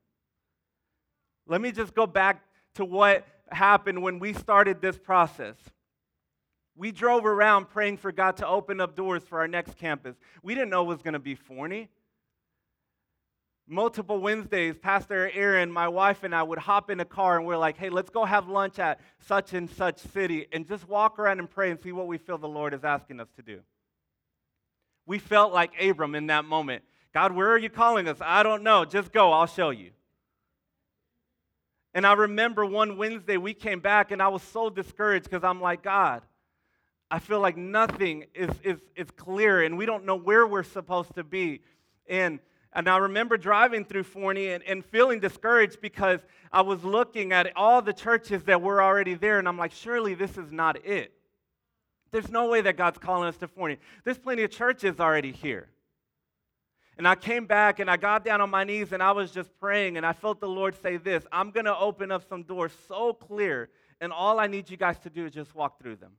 Let 1.47 1.61
me 1.61 1.71
just 1.71 1.95
go 1.95 2.05
back 2.05 2.43
to 2.73 2.83
what 2.83 3.25
happened 3.49 4.01
when 4.01 4.19
we 4.19 4.33
started 4.33 4.81
this 4.81 4.97
process. 4.97 5.55
We 6.75 6.91
drove 6.91 7.25
around 7.25 7.69
praying 7.69 7.97
for 7.97 8.11
God 8.11 8.37
to 8.37 8.47
open 8.47 8.81
up 8.81 8.95
doors 8.95 9.23
for 9.23 9.39
our 9.39 9.47
next 9.47 9.77
campus. 9.77 10.15
We 10.43 10.55
didn't 10.55 10.71
know 10.71 10.83
it 10.83 10.87
was 10.87 11.01
going 11.01 11.13
to 11.13 11.19
be 11.19 11.35
Forney. 11.35 11.89
Multiple 13.67 14.19
Wednesdays, 14.19 14.77
Pastor 14.77 15.31
Aaron, 15.33 15.71
my 15.71 15.87
wife, 15.87 16.23
and 16.23 16.35
I 16.35 16.43
would 16.43 16.59
hop 16.59 16.91
in 16.91 16.99
a 16.99 17.05
car 17.05 17.37
and 17.37 17.47
we're 17.47 17.57
like, 17.57 17.77
hey, 17.77 17.89
let's 17.89 18.11
go 18.11 18.23
have 18.23 18.47
lunch 18.47 18.77
at 18.77 18.99
such 19.19 19.53
and 19.53 19.67
such 19.67 19.97
city 19.97 20.45
and 20.51 20.67
just 20.67 20.87
walk 20.87 21.17
around 21.17 21.39
and 21.39 21.49
pray 21.49 21.71
and 21.71 21.79
see 21.81 21.91
what 21.91 22.05
we 22.05 22.19
feel 22.19 22.37
the 22.37 22.47
Lord 22.47 22.75
is 22.75 22.83
asking 22.83 23.19
us 23.19 23.27
to 23.37 23.41
do. 23.41 23.61
We 25.07 25.17
felt 25.17 25.51
like 25.51 25.71
Abram 25.81 26.13
in 26.13 26.27
that 26.27 26.45
moment. 26.45 26.83
God, 27.11 27.31
where 27.31 27.49
are 27.49 27.57
you 27.57 27.69
calling 27.69 28.07
us? 28.07 28.17
I 28.21 28.43
don't 28.43 28.61
know. 28.61 28.85
Just 28.85 29.11
go, 29.11 29.31
I'll 29.31 29.47
show 29.47 29.71
you. 29.71 29.91
And 31.95 32.05
I 32.05 32.13
remember 32.13 32.65
one 32.65 32.97
Wednesday 32.97 33.37
we 33.37 33.55
came 33.55 33.79
back 33.79 34.11
and 34.11 34.21
I 34.21 34.27
was 34.27 34.43
so 34.43 34.69
discouraged 34.69 35.25
because 35.25 35.43
I'm 35.43 35.61
like, 35.61 35.81
God, 35.81 36.21
I 37.09 37.17
feel 37.17 37.39
like 37.39 37.57
nothing 37.57 38.25
is, 38.35 38.49
is, 38.63 38.79
is 38.95 39.09
clear 39.11 39.63
and 39.63 39.75
we 39.75 39.87
don't 39.87 40.05
know 40.05 40.17
where 40.17 40.45
we're 40.45 40.63
supposed 40.63 41.15
to 41.15 41.23
be. 41.23 41.61
And, 42.07 42.39
and 42.75 42.89
I 42.89 42.97
remember 42.97 43.37
driving 43.37 43.85
through 43.85 44.03
Forney 44.03 44.49
and, 44.49 44.61
and 44.65 44.83
feeling 44.83 45.21
discouraged 45.21 45.79
because 45.79 46.19
I 46.51 46.61
was 46.61 46.83
looking 46.83 47.31
at 47.31 47.53
all 47.55 47.81
the 47.81 47.93
churches 47.93 48.43
that 48.43 48.61
were 48.61 48.83
already 48.83 49.13
there 49.13 49.39
and 49.39 49.47
I'm 49.47 49.57
like, 49.57 49.71
surely 49.71 50.13
this 50.13 50.37
is 50.37 50.51
not 50.51 50.85
it. 50.85 51.13
There's 52.11 52.29
no 52.29 52.49
way 52.49 52.59
that 52.61 52.75
God's 52.75 52.97
calling 52.97 53.29
us 53.29 53.37
to 53.37 53.47
Forney. 53.47 53.77
There's 54.03 54.17
plenty 54.17 54.43
of 54.43 54.51
churches 54.51 54.99
already 54.99 55.31
here. 55.31 55.69
And 56.97 57.07
I 57.07 57.15
came 57.15 57.45
back 57.45 57.79
and 57.79 57.89
I 57.89 57.95
got 57.95 58.25
down 58.25 58.41
on 58.41 58.49
my 58.49 58.65
knees 58.65 58.91
and 58.91 59.01
I 59.01 59.11
was 59.11 59.31
just 59.31 59.57
praying 59.57 59.95
and 59.95 60.05
I 60.05 60.11
felt 60.11 60.41
the 60.41 60.47
Lord 60.47 60.75
say 60.81 60.97
this 60.97 61.25
I'm 61.31 61.51
going 61.51 61.65
to 61.65 61.77
open 61.77 62.11
up 62.11 62.27
some 62.27 62.43
doors 62.43 62.71
so 62.87 63.13
clear, 63.13 63.69
and 64.01 64.11
all 64.11 64.39
I 64.39 64.47
need 64.47 64.69
you 64.69 64.77
guys 64.77 64.99
to 64.99 65.09
do 65.09 65.25
is 65.25 65.33
just 65.33 65.55
walk 65.55 65.79
through 65.81 65.97
them. 65.97 66.11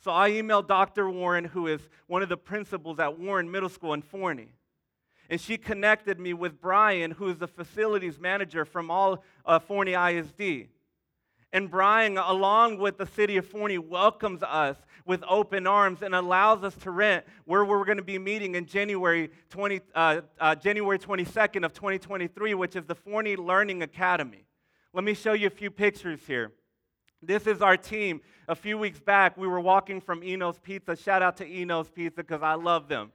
So 0.00 0.12
I 0.12 0.30
emailed 0.30 0.68
Dr. 0.68 1.10
Warren, 1.10 1.44
who 1.44 1.66
is 1.66 1.80
one 2.06 2.22
of 2.22 2.28
the 2.28 2.36
principals 2.36 3.00
at 3.00 3.18
Warren 3.18 3.50
Middle 3.50 3.68
School 3.68 3.92
in 3.92 4.02
Forney. 4.02 4.52
And 5.28 5.40
she 5.40 5.58
connected 5.58 6.20
me 6.20 6.34
with 6.34 6.60
Brian, 6.60 7.10
who 7.10 7.28
is 7.28 7.38
the 7.38 7.48
facilities 7.48 8.18
manager 8.18 8.64
from 8.64 8.90
all 8.90 9.24
uh, 9.44 9.58
Forney 9.58 9.94
ISD. 9.94 10.68
And 11.52 11.70
Brian, 11.70 12.18
along 12.18 12.78
with 12.78 12.98
the 12.98 13.06
city 13.06 13.36
of 13.36 13.46
Forney, 13.46 13.78
welcomes 13.78 14.42
us 14.42 14.76
with 15.04 15.22
open 15.28 15.66
arms 15.66 16.02
and 16.02 16.14
allows 16.14 16.62
us 16.64 16.74
to 16.76 16.90
rent 16.90 17.24
where 17.44 17.64
we're 17.64 17.84
going 17.84 17.96
to 17.96 18.04
be 18.04 18.18
meeting 18.18 18.56
in 18.56 18.66
January, 18.66 19.30
20, 19.50 19.80
uh, 19.94 20.20
uh, 20.40 20.54
January 20.56 20.98
22nd 20.98 21.64
of 21.64 21.72
2023, 21.72 22.54
which 22.54 22.76
is 22.76 22.84
the 22.84 22.94
Forney 22.94 23.36
Learning 23.36 23.82
Academy. 23.82 24.44
Let 24.92 25.04
me 25.04 25.14
show 25.14 25.32
you 25.32 25.46
a 25.46 25.50
few 25.50 25.70
pictures 25.70 26.20
here. 26.26 26.52
This 27.22 27.46
is 27.46 27.62
our 27.62 27.76
team. 27.76 28.20
A 28.48 28.54
few 28.54 28.76
weeks 28.76 29.00
back, 29.00 29.36
we 29.36 29.46
were 29.46 29.60
walking 29.60 30.00
from 30.00 30.22
Eno's 30.22 30.58
Pizza. 30.58 30.96
Shout 30.96 31.22
out 31.22 31.36
to 31.38 31.46
Eno's 31.46 31.88
Pizza 31.88 32.22
because 32.22 32.42
I 32.42 32.54
love 32.54 32.88
them. 32.88 33.12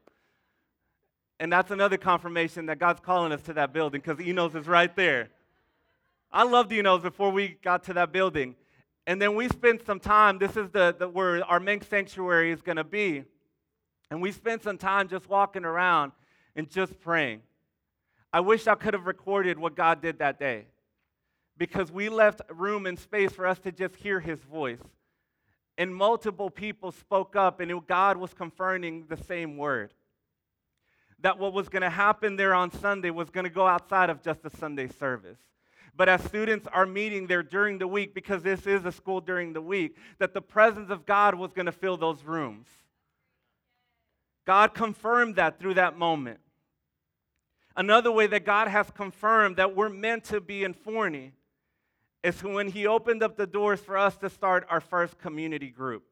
And 1.41 1.51
that's 1.51 1.71
another 1.71 1.97
confirmation 1.97 2.67
that 2.67 2.77
God's 2.77 2.99
calling 2.99 3.31
us 3.31 3.41
to 3.41 3.53
that 3.53 3.73
building 3.73 3.99
because 3.99 4.23
Eno's 4.23 4.53
is 4.53 4.67
right 4.67 4.95
there. 4.95 5.29
I 6.31 6.43
loved 6.43 6.71
Eno's 6.71 7.01
before 7.01 7.31
we 7.31 7.57
got 7.63 7.83
to 7.85 7.93
that 7.93 8.11
building. 8.11 8.53
And 9.07 9.19
then 9.19 9.33
we 9.33 9.47
spent 9.47 9.83
some 9.83 9.99
time, 9.99 10.37
this 10.37 10.55
is 10.55 10.69
the, 10.69 10.95
the 10.97 11.09
where 11.09 11.43
our 11.45 11.59
main 11.59 11.81
sanctuary 11.81 12.51
is 12.51 12.61
going 12.61 12.75
to 12.75 12.83
be. 12.83 13.23
And 14.11 14.21
we 14.21 14.31
spent 14.31 14.61
some 14.61 14.77
time 14.77 15.07
just 15.07 15.27
walking 15.27 15.65
around 15.65 16.11
and 16.55 16.69
just 16.69 16.99
praying. 16.99 17.41
I 18.31 18.41
wish 18.41 18.67
I 18.67 18.75
could 18.75 18.93
have 18.93 19.07
recorded 19.07 19.57
what 19.57 19.75
God 19.75 19.99
did 19.99 20.19
that 20.19 20.39
day 20.39 20.65
because 21.57 21.91
we 21.91 22.09
left 22.09 22.41
room 22.51 22.85
and 22.85 22.99
space 22.99 23.31
for 23.31 23.47
us 23.47 23.57
to 23.61 23.71
just 23.71 23.95
hear 23.95 24.19
his 24.19 24.39
voice. 24.41 24.83
And 25.75 25.95
multiple 25.95 26.51
people 26.51 26.91
spoke 26.91 27.35
up, 27.35 27.59
and 27.61 27.87
God 27.87 28.17
was 28.17 28.31
confirming 28.31 29.05
the 29.09 29.17
same 29.17 29.57
word. 29.57 29.91
That 31.21 31.37
what 31.37 31.53
was 31.53 31.69
going 31.69 31.83
to 31.83 31.89
happen 31.89 32.35
there 32.35 32.53
on 32.53 32.71
Sunday 32.71 33.11
was 33.11 33.29
going 33.29 33.43
to 33.43 33.49
go 33.51 33.67
outside 33.67 34.09
of 34.09 34.21
just 34.21 34.39
a 34.43 34.49
Sunday 34.49 34.87
service. 34.87 35.37
But 35.95 36.09
as 36.09 36.23
students 36.23 36.67
are 36.71 36.85
meeting 36.85 37.27
there 37.27 37.43
during 37.43 37.77
the 37.77 37.87
week, 37.87 38.13
because 38.13 38.43
this 38.43 38.65
is 38.65 38.85
a 38.85 38.91
school 38.91 39.21
during 39.21 39.53
the 39.53 39.61
week, 39.61 39.97
that 40.19 40.33
the 40.33 40.41
presence 40.41 40.89
of 40.89 41.05
God 41.05 41.35
was 41.35 41.53
going 41.53 41.65
to 41.65 41.71
fill 41.71 41.97
those 41.97 42.23
rooms. 42.23 42.67
God 44.45 44.73
confirmed 44.73 45.35
that 45.35 45.59
through 45.59 45.75
that 45.75 45.97
moment. 45.97 46.39
Another 47.75 48.11
way 48.11 48.27
that 48.27 48.45
God 48.45 48.67
has 48.67 48.89
confirmed 48.91 49.57
that 49.57 49.75
we're 49.75 49.89
meant 49.89 50.25
to 50.25 50.41
be 50.41 50.63
in 50.63 50.73
Forney 50.73 51.33
is 52.23 52.43
when 52.43 52.67
He 52.67 52.85
opened 52.87 53.23
up 53.23 53.37
the 53.37 53.47
doors 53.47 53.79
for 53.79 53.97
us 53.97 54.17
to 54.17 54.29
start 54.29 54.65
our 54.69 54.81
first 54.81 55.17
community 55.19 55.69
group. 55.69 56.03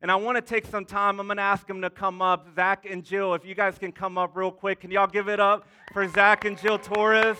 And 0.00 0.12
I 0.12 0.16
want 0.16 0.36
to 0.36 0.42
take 0.42 0.64
some 0.66 0.84
time. 0.84 1.18
I'm 1.18 1.26
going 1.26 1.38
to 1.38 1.42
ask 1.42 1.66
them 1.66 1.82
to 1.82 1.90
come 1.90 2.22
up. 2.22 2.46
Zach 2.54 2.86
and 2.88 3.04
Jill, 3.04 3.34
if 3.34 3.44
you 3.44 3.56
guys 3.56 3.78
can 3.78 3.90
come 3.90 4.16
up 4.16 4.36
real 4.36 4.52
quick. 4.52 4.80
Can 4.80 4.92
y'all 4.92 5.08
give 5.08 5.28
it 5.28 5.40
up 5.40 5.66
for 5.92 6.06
Zach 6.08 6.44
and 6.44 6.56
Jill 6.56 6.78
Torres? 6.78 7.36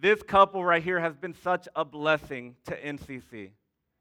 This 0.00 0.22
couple 0.22 0.64
right 0.64 0.82
here 0.82 1.00
has 1.00 1.16
been 1.16 1.34
such 1.34 1.66
a 1.74 1.84
blessing 1.84 2.54
to 2.66 2.76
NCC. 2.76 3.50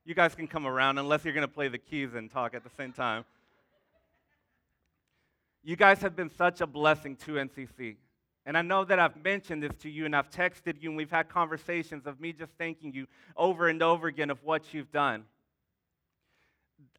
You 0.06 0.13
guys 0.13 0.36
can 0.36 0.48
come 0.48 0.68
around 0.68 1.00
unless 1.00 1.24
you're 1.24 1.34
going 1.34 1.48
to 1.48 1.54
play 1.54 1.70
the 1.70 1.77
keys 1.77 2.13
and 2.13 2.30
talk 2.30 2.54
at 2.54 2.63
the 2.63 2.70
same 2.77 2.92
time. 2.92 3.25
You 5.63 5.75
guys 5.75 6.01
have 6.01 6.16
been 6.16 6.30
such 6.30 6.62
a 6.62 6.68
blessing 6.68 7.16
to 7.25 7.34
NCC. 7.34 7.96
And 8.48 8.58
I 8.58 8.62
know 8.62 8.86
that 8.86 8.98
I've 8.98 9.22
mentioned 9.22 9.62
this 9.62 9.75
to 9.82 9.89
you 9.89 10.06
and 10.06 10.16
I've 10.16 10.32
texted 10.32 10.82
you 10.82 10.89
and 10.89 10.96
we've 10.96 11.12
had 11.12 11.27
conversations 11.27 12.08
of 12.08 12.22
me 12.22 12.32
just 12.32 12.54
thanking 12.58 12.94
you 12.94 13.06
over 13.36 13.68
and 13.68 13.84
over 13.84 14.08
again 14.08 14.30
of 14.30 14.42
what 14.42 14.74
you've 14.74 14.89
done. 14.89 15.25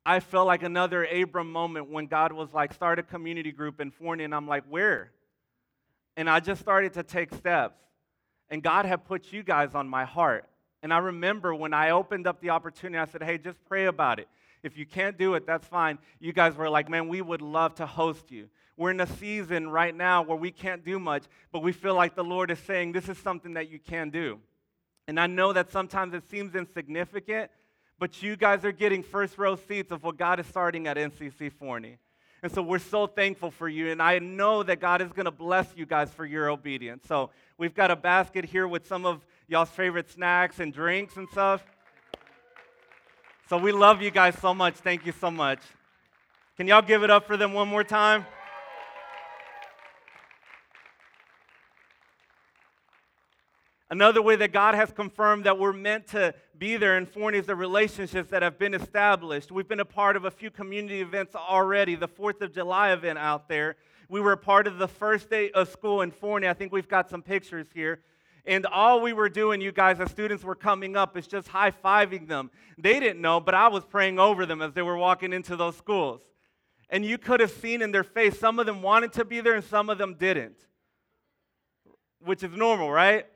I 0.04 0.20
felt 0.20 0.46
like 0.46 0.62
another 0.62 1.04
Abram 1.04 1.50
moment 1.50 1.90
when 1.90 2.06
God 2.06 2.32
was 2.32 2.52
like, 2.52 2.74
start 2.74 2.98
a 2.98 3.02
community 3.02 3.50
group 3.50 3.80
in 3.80 3.90
Forney, 3.90 4.24
and 4.24 4.34
I'm 4.34 4.46
like, 4.46 4.64
where? 4.68 5.10
And 6.18 6.28
I 6.28 6.40
just 6.40 6.60
started 6.60 6.94
to 6.94 7.02
take 7.02 7.32
steps. 7.34 7.78
And 8.50 8.62
God 8.62 8.84
had 8.84 9.06
put 9.06 9.32
you 9.32 9.42
guys 9.42 9.74
on 9.74 9.88
my 9.88 10.04
heart. 10.04 10.44
And 10.82 10.92
I 10.92 10.98
remember 10.98 11.54
when 11.54 11.72
I 11.74 11.90
opened 11.90 12.26
up 12.26 12.40
the 12.40 12.50
opportunity, 12.50 12.98
I 12.98 13.06
said, 13.06 13.22
hey, 13.22 13.38
just 13.38 13.58
pray 13.66 13.86
about 13.86 14.18
it. 14.18 14.28
If 14.62 14.76
you 14.76 14.84
can't 14.84 15.16
do 15.16 15.34
it, 15.34 15.46
that's 15.46 15.66
fine. 15.66 15.98
You 16.20 16.32
guys 16.32 16.56
were 16.56 16.68
like, 16.68 16.88
man, 16.88 17.08
we 17.08 17.22
would 17.22 17.42
love 17.42 17.74
to 17.76 17.86
host 17.86 18.30
you. 18.30 18.48
We're 18.78 18.92
in 18.92 19.00
a 19.00 19.08
season 19.08 19.70
right 19.70 19.94
now 19.94 20.22
where 20.22 20.36
we 20.36 20.52
can't 20.52 20.84
do 20.84 21.00
much, 21.00 21.24
but 21.50 21.64
we 21.64 21.72
feel 21.72 21.96
like 21.96 22.14
the 22.14 22.22
Lord 22.22 22.48
is 22.52 22.60
saying, 22.60 22.92
this 22.92 23.08
is 23.08 23.18
something 23.18 23.54
that 23.54 23.68
you 23.68 23.80
can 23.80 24.08
do. 24.08 24.38
And 25.08 25.18
I 25.18 25.26
know 25.26 25.52
that 25.52 25.72
sometimes 25.72 26.14
it 26.14 26.22
seems 26.30 26.54
insignificant, 26.54 27.50
but 27.98 28.22
you 28.22 28.36
guys 28.36 28.64
are 28.64 28.70
getting 28.70 29.02
first 29.02 29.36
row 29.36 29.56
seats 29.56 29.90
of 29.90 30.04
what 30.04 30.16
God 30.16 30.38
is 30.38 30.46
starting 30.46 30.86
at 30.86 30.96
NCC 30.96 31.50
Forney. 31.50 31.98
And 32.40 32.52
so 32.52 32.62
we're 32.62 32.78
so 32.78 33.08
thankful 33.08 33.50
for 33.50 33.68
you. 33.68 33.90
And 33.90 34.00
I 34.00 34.20
know 34.20 34.62
that 34.62 34.78
God 34.78 35.02
is 35.02 35.10
going 35.10 35.24
to 35.24 35.32
bless 35.32 35.66
you 35.74 35.84
guys 35.84 36.12
for 36.12 36.24
your 36.24 36.48
obedience. 36.48 37.04
So 37.08 37.30
we've 37.58 37.74
got 37.74 37.90
a 37.90 37.96
basket 37.96 38.44
here 38.44 38.68
with 38.68 38.86
some 38.86 39.04
of 39.04 39.26
y'all's 39.48 39.70
favorite 39.70 40.08
snacks 40.08 40.60
and 40.60 40.72
drinks 40.72 41.16
and 41.16 41.28
stuff. 41.30 41.64
So 43.48 43.58
we 43.58 43.72
love 43.72 44.02
you 44.02 44.12
guys 44.12 44.38
so 44.38 44.54
much. 44.54 44.74
Thank 44.74 45.04
you 45.04 45.12
so 45.20 45.32
much. 45.32 45.58
Can 46.56 46.68
y'all 46.68 46.82
give 46.82 47.02
it 47.02 47.10
up 47.10 47.26
for 47.26 47.36
them 47.36 47.52
one 47.52 47.66
more 47.66 47.82
time? 47.82 48.24
Another 53.90 54.20
way 54.20 54.36
that 54.36 54.52
God 54.52 54.74
has 54.74 54.92
confirmed 54.92 55.44
that 55.44 55.58
we're 55.58 55.72
meant 55.72 56.08
to 56.08 56.34
be 56.58 56.76
there 56.76 56.98
in 56.98 57.06
Forney 57.06 57.38
is 57.38 57.46
the 57.46 57.56
relationships 57.56 58.28
that 58.30 58.42
have 58.42 58.58
been 58.58 58.74
established. 58.74 59.50
We've 59.50 59.66
been 59.66 59.80
a 59.80 59.84
part 59.84 60.14
of 60.14 60.26
a 60.26 60.30
few 60.30 60.50
community 60.50 61.00
events 61.00 61.34
already. 61.34 61.94
The 61.94 62.08
4th 62.08 62.42
of 62.42 62.52
July 62.52 62.92
event 62.92 63.18
out 63.18 63.48
there. 63.48 63.76
We 64.10 64.20
were 64.20 64.32
a 64.32 64.38
part 64.38 64.66
of 64.66 64.78
the 64.78 64.88
first 64.88 65.30
day 65.30 65.50
of 65.52 65.70
school 65.70 66.02
in 66.02 66.10
Forney. 66.10 66.48
I 66.48 66.52
think 66.52 66.70
we've 66.70 66.88
got 66.88 67.08
some 67.08 67.22
pictures 67.22 67.68
here. 67.72 68.00
And 68.44 68.66
all 68.66 69.00
we 69.00 69.14
were 69.14 69.30
doing, 69.30 69.60
you 69.60 69.72
guys, 69.72 70.00
as 70.00 70.10
students 70.10 70.44
were 70.44 70.54
coming 70.54 70.94
up, 70.94 71.16
is 71.16 71.26
just 71.26 71.48
high 71.48 71.70
fiving 71.70 72.28
them. 72.28 72.50
They 72.76 73.00
didn't 73.00 73.20
know, 73.20 73.40
but 73.40 73.54
I 73.54 73.68
was 73.68 73.84
praying 73.86 74.18
over 74.18 74.44
them 74.44 74.60
as 74.60 74.74
they 74.74 74.82
were 74.82 74.96
walking 74.98 75.32
into 75.32 75.56
those 75.56 75.76
schools. 75.76 76.20
And 76.90 77.04
you 77.04 77.16
could 77.16 77.40
have 77.40 77.50
seen 77.50 77.80
in 77.82 77.92
their 77.92 78.04
face, 78.04 78.38
some 78.38 78.58
of 78.58 78.66
them 78.66 78.82
wanted 78.82 79.12
to 79.14 79.24
be 79.24 79.40
there 79.40 79.54
and 79.54 79.64
some 79.64 79.90
of 79.90 79.98
them 79.98 80.14
didn't, 80.14 80.56
which 82.20 82.42
is 82.42 82.54
normal, 82.54 82.90
right? 82.90 83.26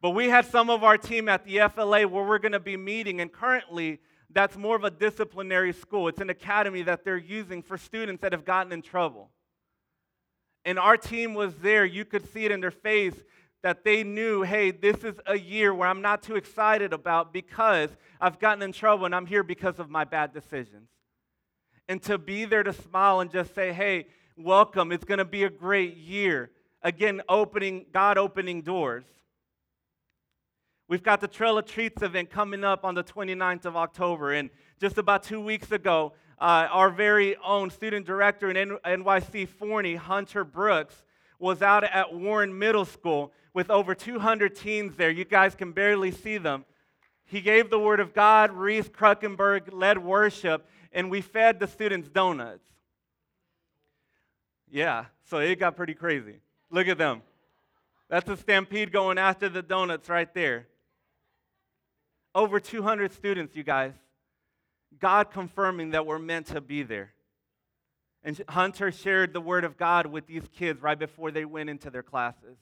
But 0.00 0.10
we 0.10 0.28
had 0.28 0.46
some 0.46 0.70
of 0.70 0.84
our 0.84 0.96
team 0.96 1.28
at 1.28 1.44
the 1.44 1.60
FLA 1.74 2.06
where 2.06 2.24
we're 2.24 2.38
going 2.38 2.52
to 2.52 2.60
be 2.60 2.76
meeting, 2.76 3.20
and 3.20 3.32
currently 3.32 3.98
that's 4.30 4.56
more 4.56 4.76
of 4.76 4.84
a 4.84 4.90
disciplinary 4.90 5.72
school. 5.72 6.08
It's 6.08 6.20
an 6.20 6.30
academy 6.30 6.82
that 6.82 7.04
they're 7.04 7.16
using 7.16 7.62
for 7.62 7.76
students 7.76 8.22
that 8.22 8.32
have 8.32 8.44
gotten 8.44 8.72
in 8.72 8.82
trouble. 8.82 9.30
And 10.64 10.78
our 10.78 10.96
team 10.96 11.34
was 11.34 11.54
there. 11.56 11.84
You 11.84 12.04
could 12.04 12.30
see 12.32 12.44
it 12.44 12.50
in 12.50 12.60
their 12.60 12.70
face 12.70 13.14
that 13.62 13.84
they 13.84 14.04
knew, 14.04 14.42
hey, 14.42 14.70
this 14.70 15.02
is 15.02 15.14
a 15.26 15.38
year 15.38 15.74
where 15.74 15.88
I'm 15.88 16.02
not 16.02 16.22
too 16.22 16.36
excited 16.36 16.92
about 16.92 17.32
because 17.32 17.90
I've 18.20 18.38
gotten 18.38 18.62
in 18.62 18.72
trouble 18.72 19.06
and 19.06 19.14
I'm 19.14 19.26
here 19.26 19.42
because 19.42 19.78
of 19.78 19.90
my 19.90 20.04
bad 20.04 20.32
decisions. 20.32 20.88
And 21.88 22.02
to 22.02 22.18
be 22.18 22.44
there 22.44 22.62
to 22.62 22.72
smile 22.72 23.20
and 23.20 23.30
just 23.30 23.54
say, 23.54 23.72
hey, 23.72 24.06
welcome. 24.36 24.92
It's 24.92 25.04
going 25.04 25.18
to 25.18 25.24
be 25.24 25.44
a 25.44 25.50
great 25.50 25.96
year. 25.96 26.50
Again, 26.82 27.22
opening, 27.28 27.86
God 27.92 28.18
opening 28.18 28.62
doors. 28.62 29.04
We've 30.88 31.02
got 31.02 31.20
the 31.20 31.28
Trail 31.28 31.58
of 31.58 31.66
Treats 31.66 32.00
event 32.00 32.30
coming 32.30 32.64
up 32.64 32.82
on 32.82 32.94
the 32.94 33.04
29th 33.04 33.66
of 33.66 33.76
October. 33.76 34.32
And 34.32 34.48
just 34.80 34.96
about 34.96 35.22
two 35.22 35.38
weeks 35.38 35.70
ago, 35.70 36.14
uh, 36.40 36.66
our 36.70 36.88
very 36.88 37.36
own 37.44 37.68
student 37.68 38.06
director 38.06 38.48
in 38.50 38.78
NYC 38.78 39.46
Forney, 39.46 39.96
Hunter 39.96 40.44
Brooks, 40.44 41.02
was 41.38 41.60
out 41.60 41.84
at 41.84 42.14
Warren 42.14 42.58
Middle 42.58 42.86
School 42.86 43.34
with 43.52 43.68
over 43.70 43.94
200 43.94 44.56
teens 44.56 44.96
there. 44.96 45.10
You 45.10 45.26
guys 45.26 45.54
can 45.54 45.72
barely 45.72 46.10
see 46.10 46.38
them. 46.38 46.64
He 47.26 47.42
gave 47.42 47.68
the 47.68 47.78
word 47.78 48.00
of 48.00 48.14
God. 48.14 48.50
Reese 48.52 48.88
Kruckenberg 48.88 49.70
led 49.70 49.98
worship, 49.98 50.66
and 50.90 51.10
we 51.10 51.20
fed 51.20 51.60
the 51.60 51.66
students 51.66 52.08
donuts. 52.08 52.64
Yeah, 54.70 55.04
so 55.24 55.36
it 55.36 55.58
got 55.58 55.76
pretty 55.76 55.94
crazy. 55.94 56.36
Look 56.70 56.88
at 56.88 56.96
them. 56.96 57.20
That's 58.08 58.28
a 58.30 58.38
stampede 58.38 58.90
going 58.90 59.18
after 59.18 59.50
the 59.50 59.60
donuts 59.60 60.08
right 60.08 60.32
there. 60.32 60.66
Over 62.38 62.60
200 62.60 63.12
students, 63.12 63.56
you 63.56 63.64
guys. 63.64 63.94
God 65.00 65.32
confirming 65.32 65.90
that 65.90 66.06
we're 66.06 66.20
meant 66.20 66.46
to 66.46 66.60
be 66.60 66.84
there. 66.84 67.12
And 68.22 68.40
Hunter 68.48 68.92
shared 68.92 69.32
the 69.32 69.40
word 69.40 69.64
of 69.64 69.76
God 69.76 70.06
with 70.06 70.28
these 70.28 70.44
kids 70.56 70.80
right 70.80 70.96
before 70.96 71.32
they 71.32 71.44
went 71.44 71.68
into 71.68 71.90
their 71.90 72.04
classes. 72.04 72.56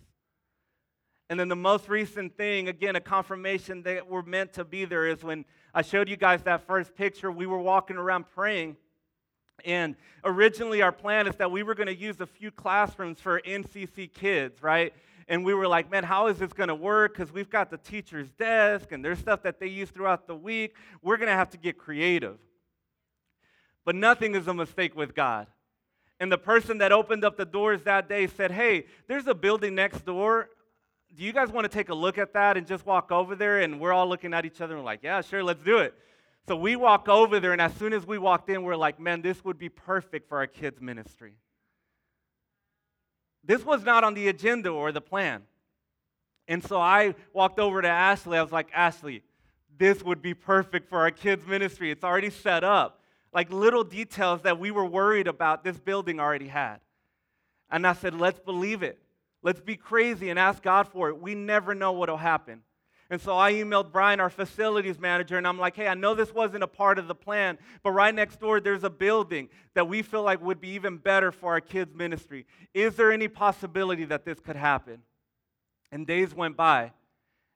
And 1.28 1.38
then 1.38 1.48
the 1.48 1.56
most 1.56 1.90
recent 1.90 2.38
thing, 2.38 2.68
again, 2.68 2.96
a 2.96 3.02
confirmation 3.02 3.82
that 3.82 4.08
we're 4.08 4.22
meant 4.22 4.54
to 4.54 4.64
be 4.64 4.86
there 4.86 5.06
is 5.06 5.22
when 5.22 5.44
I 5.74 5.82
showed 5.82 6.08
you 6.08 6.16
guys 6.16 6.42
that 6.44 6.66
first 6.66 6.94
picture, 6.94 7.30
we 7.30 7.44
were 7.44 7.58
walking 7.58 7.98
around 7.98 8.24
praying. 8.34 8.78
And 9.66 9.94
originally, 10.24 10.80
our 10.80 10.92
plan 10.92 11.26
is 11.26 11.36
that 11.36 11.50
we 11.50 11.62
were 11.62 11.74
going 11.74 11.88
to 11.88 11.94
use 11.94 12.18
a 12.22 12.26
few 12.26 12.50
classrooms 12.50 13.20
for 13.20 13.42
NCC 13.42 14.10
kids, 14.10 14.62
right? 14.62 14.94
And 15.28 15.44
we 15.44 15.54
were 15.54 15.66
like, 15.66 15.90
man, 15.90 16.04
how 16.04 16.28
is 16.28 16.38
this 16.38 16.52
going 16.52 16.68
to 16.68 16.74
work? 16.74 17.16
Because 17.16 17.32
we've 17.32 17.50
got 17.50 17.70
the 17.70 17.78
teacher's 17.78 18.30
desk 18.32 18.92
and 18.92 19.04
there's 19.04 19.18
stuff 19.18 19.42
that 19.42 19.58
they 19.58 19.66
use 19.66 19.90
throughout 19.90 20.26
the 20.26 20.36
week. 20.36 20.74
We're 21.02 21.16
going 21.16 21.28
to 21.28 21.34
have 21.34 21.50
to 21.50 21.58
get 21.58 21.78
creative. 21.78 22.38
But 23.84 23.96
nothing 23.96 24.34
is 24.34 24.46
a 24.46 24.54
mistake 24.54 24.94
with 24.94 25.14
God. 25.14 25.48
And 26.20 26.30
the 26.30 26.38
person 26.38 26.78
that 26.78 26.92
opened 26.92 27.24
up 27.24 27.36
the 27.36 27.44
doors 27.44 27.82
that 27.82 28.08
day 28.08 28.26
said, 28.26 28.50
hey, 28.50 28.86
there's 29.08 29.26
a 29.26 29.34
building 29.34 29.74
next 29.74 30.06
door 30.06 30.48
do 31.16 31.24
you 31.24 31.32
guys 31.32 31.50
want 31.50 31.64
to 31.64 31.68
take 31.68 31.88
a 31.88 31.94
look 31.94 32.18
at 32.18 32.34
that 32.34 32.56
and 32.56 32.66
just 32.66 32.84
walk 32.84 33.10
over 33.10 33.34
there? 33.34 33.60
And 33.60 33.80
we're 33.80 33.92
all 33.92 34.08
looking 34.08 34.34
at 34.34 34.44
each 34.44 34.60
other 34.60 34.76
and 34.76 34.84
like, 34.84 35.00
yeah, 35.02 35.22
sure, 35.22 35.42
let's 35.42 35.62
do 35.62 35.78
it. 35.78 35.94
So 36.46 36.56
we 36.56 36.76
walk 36.76 37.08
over 37.08 37.40
there, 37.40 37.52
and 37.52 37.60
as 37.60 37.74
soon 37.74 37.92
as 37.92 38.06
we 38.06 38.18
walked 38.18 38.48
in, 38.50 38.62
we're 38.62 38.76
like, 38.76 39.00
man, 39.00 39.20
this 39.20 39.44
would 39.44 39.58
be 39.58 39.68
perfect 39.68 40.28
for 40.28 40.38
our 40.38 40.46
kids' 40.46 40.80
ministry. 40.80 41.34
This 43.46 43.64
was 43.64 43.84
not 43.84 44.04
on 44.04 44.14
the 44.14 44.28
agenda 44.28 44.70
or 44.70 44.92
the 44.92 45.00
plan. 45.00 45.42
And 46.48 46.62
so 46.62 46.80
I 46.80 47.14
walked 47.32 47.58
over 47.58 47.80
to 47.80 47.88
Ashley. 47.88 48.38
I 48.38 48.42
was 48.42 48.52
like, 48.52 48.68
Ashley, 48.74 49.22
this 49.78 50.02
would 50.02 50.20
be 50.20 50.34
perfect 50.34 50.88
for 50.88 50.98
our 50.98 51.10
kids' 51.10 51.46
ministry. 51.46 51.90
It's 51.90 52.04
already 52.04 52.30
set 52.30 52.64
up. 52.64 53.00
Like 53.32 53.52
little 53.52 53.84
details 53.84 54.42
that 54.42 54.58
we 54.58 54.70
were 54.70 54.86
worried 54.86 55.28
about, 55.28 55.64
this 55.64 55.78
building 55.78 56.20
already 56.20 56.48
had. 56.48 56.78
And 57.70 57.86
I 57.86 57.92
said, 57.92 58.14
let's 58.14 58.40
believe 58.40 58.82
it. 58.82 58.98
Let's 59.42 59.60
be 59.60 59.76
crazy 59.76 60.30
and 60.30 60.38
ask 60.38 60.62
God 60.62 60.88
for 60.88 61.08
it. 61.08 61.20
We 61.20 61.34
never 61.34 61.74
know 61.74 61.92
what 61.92 62.08
will 62.08 62.16
happen. 62.16 62.62
And 63.08 63.20
so 63.20 63.38
I 63.38 63.52
emailed 63.52 63.92
Brian, 63.92 64.18
our 64.18 64.30
facilities 64.30 64.98
manager, 64.98 65.38
and 65.38 65.46
I'm 65.46 65.58
like, 65.58 65.76
hey, 65.76 65.86
I 65.86 65.94
know 65.94 66.14
this 66.14 66.34
wasn't 66.34 66.64
a 66.64 66.68
part 66.68 66.98
of 66.98 67.06
the 67.06 67.14
plan, 67.14 67.56
but 67.84 67.92
right 67.92 68.12
next 68.12 68.40
door 68.40 68.58
there's 68.58 68.82
a 68.82 68.90
building 68.90 69.48
that 69.74 69.88
we 69.88 70.02
feel 70.02 70.22
like 70.22 70.42
would 70.42 70.60
be 70.60 70.70
even 70.70 70.96
better 70.96 71.30
for 71.30 71.52
our 71.52 71.60
kids' 71.60 71.94
ministry. 71.94 72.46
Is 72.74 72.96
there 72.96 73.12
any 73.12 73.28
possibility 73.28 74.04
that 74.06 74.24
this 74.24 74.40
could 74.40 74.56
happen? 74.56 75.02
And 75.92 76.04
days 76.04 76.34
went 76.34 76.56
by. 76.56 76.92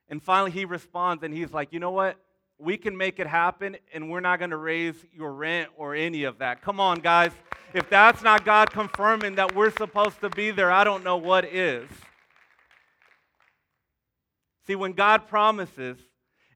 And 0.08 0.22
finally 0.22 0.52
he 0.52 0.64
responds 0.64 1.24
and 1.24 1.34
he's 1.34 1.52
like, 1.52 1.72
you 1.72 1.80
know 1.80 1.90
what? 1.90 2.16
We 2.58 2.76
can 2.76 2.96
make 2.96 3.18
it 3.18 3.26
happen, 3.26 3.76
and 3.94 4.10
we're 4.10 4.20
not 4.20 4.38
going 4.38 4.50
to 4.50 4.58
raise 4.58 4.94
your 5.16 5.32
rent 5.32 5.70
or 5.76 5.94
any 5.94 6.24
of 6.24 6.38
that. 6.38 6.60
Come 6.60 6.78
on, 6.78 7.00
guys. 7.00 7.32
If 7.72 7.88
that's 7.88 8.22
not 8.22 8.44
God 8.44 8.70
confirming 8.70 9.36
that 9.36 9.54
we're 9.56 9.70
supposed 9.70 10.20
to 10.20 10.28
be 10.28 10.50
there, 10.50 10.70
I 10.70 10.84
don't 10.84 11.02
know 11.02 11.16
what 11.16 11.46
is. 11.46 11.88
See, 14.70 14.76
when 14.76 14.92
God 14.92 15.26
promises 15.26 15.98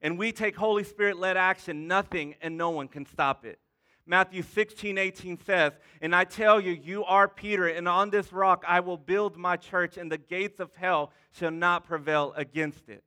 and 0.01 0.17
we 0.17 0.31
take 0.31 0.55
Holy 0.55 0.85
Spirit 0.85 1.17
led 1.17 1.35
action, 1.35 1.85
nothing 1.85 2.35
and 2.41 2.55
no 2.55 2.69
one 2.69 2.87
can 2.87 3.05
stop 3.05 3.43
it. 3.43 3.59
Matthew 4.05 4.41
16, 4.41 4.97
18 4.97 5.37
says, 5.45 5.73
And 5.99 6.15
I 6.15 6.23
tell 6.23 6.61
you, 6.61 6.71
you 6.71 7.03
are 7.03 7.27
Peter, 7.27 7.67
and 7.67 7.89
on 7.89 8.11
this 8.11 8.31
rock 8.31 8.63
I 8.65 8.79
will 8.79 8.95
build 8.95 9.35
my 9.35 9.57
church, 9.57 9.97
and 9.97 10.09
the 10.09 10.17
gates 10.17 10.61
of 10.61 10.73
hell 10.75 11.11
shall 11.33 11.51
not 11.51 11.83
prevail 11.83 12.33
against 12.37 12.87
it. 12.87 13.03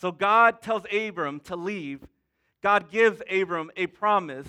So 0.00 0.10
God 0.10 0.60
tells 0.60 0.82
Abram 0.92 1.38
to 1.44 1.54
leave. 1.54 2.00
God 2.64 2.90
gives 2.90 3.22
Abram 3.30 3.70
a 3.76 3.86
promise. 3.86 4.48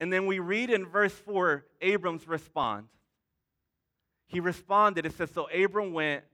And 0.00 0.12
then 0.12 0.26
we 0.26 0.40
read 0.40 0.70
in 0.70 0.86
verse 0.86 1.14
4 1.14 1.66
Abram's 1.82 2.26
response. 2.26 2.90
He 4.26 4.40
responded. 4.40 5.06
It 5.06 5.12
says, 5.12 5.30
So 5.30 5.48
Abram 5.54 5.92
went 5.92 6.24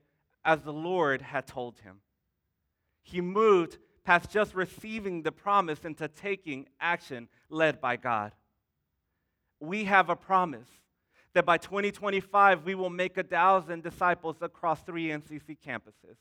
as 0.45 0.61
the 0.61 0.71
Lord 0.71 1.21
had 1.21 1.47
told 1.47 1.79
him. 1.79 1.97
He 3.03 3.19
moved 3.19 3.77
past 4.05 4.29
just 4.29 4.53
receiving 4.53 5.23
the 5.23 5.31
promise 5.31 5.83
into 5.83 6.07
taking 6.07 6.67
action 6.79 7.27
led 7.49 7.81
by 7.81 7.97
God. 7.97 8.31
We 9.59 9.85
have 9.85 10.09
a 10.09 10.15
promise 10.15 10.69
that 11.33 11.45
by 11.45 11.57
2025 11.57 12.63
we 12.63 12.75
will 12.75 12.89
make 12.89 13.17
a 13.17 13.23
thousand 13.23 13.83
disciples 13.83 14.37
across 14.41 14.81
three 14.81 15.07
NCC 15.07 15.57
campuses. 15.65 16.17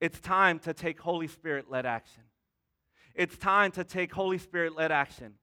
It's 0.00 0.18
time 0.18 0.58
to 0.60 0.72
take 0.72 0.98
Holy 0.98 1.28
Spirit 1.28 1.70
led 1.70 1.84
action. 1.84 2.22
It's 3.14 3.36
time 3.36 3.70
to 3.72 3.84
take 3.84 4.12
Holy 4.12 4.38
Spirit 4.38 4.74
led 4.74 4.90
action. 4.90 5.34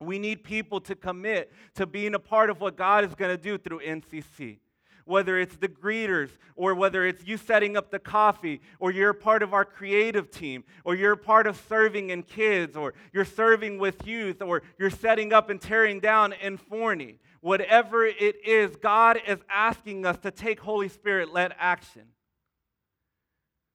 We 0.00 0.18
need 0.18 0.44
people 0.44 0.80
to 0.82 0.94
commit 0.94 1.52
to 1.74 1.86
being 1.86 2.14
a 2.14 2.18
part 2.18 2.50
of 2.50 2.60
what 2.60 2.76
God 2.76 3.04
is 3.04 3.14
going 3.14 3.36
to 3.36 3.42
do 3.42 3.58
through 3.58 3.80
NCC. 3.80 4.58
Whether 5.04 5.38
it's 5.38 5.56
the 5.56 5.68
greeters, 5.68 6.30
or 6.54 6.74
whether 6.74 7.04
it's 7.06 7.26
you 7.26 7.36
setting 7.36 7.76
up 7.76 7.90
the 7.90 7.98
coffee, 7.98 8.60
or 8.78 8.90
you're 8.90 9.12
part 9.12 9.42
of 9.42 9.52
our 9.54 9.64
creative 9.64 10.30
team, 10.30 10.64
or 10.84 10.94
you're 10.94 11.16
part 11.16 11.46
of 11.46 11.60
serving 11.68 12.10
in 12.10 12.22
kids, 12.22 12.76
or 12.76 12.94
you're 13.12 13.24
serving 13.24 13.78
with 13.78 14.06
youth, 14.06 14.42
or 14.42 14.62
you're 14.78 14.90
setting 14.90 15.32
up 15.32 15.50
and 15.50 15.60
tearing 15.60 16.00
down 16.00 16.32
in 16.32 16.56
Forney. 16.56 17.18
Whatever 17.40 18.06
it 18.06 18.36
is, 18.46 18.76
God 18.76 19.18
is 19.26 19.38
asking 19.50 20.06
us 20.06 20.16
to 20.18 20.30
take 20.30 20.60
Holy 20.60 20.88
Spirit 20.88 21.32
led 21.32 21.54
action. 21.58 22.02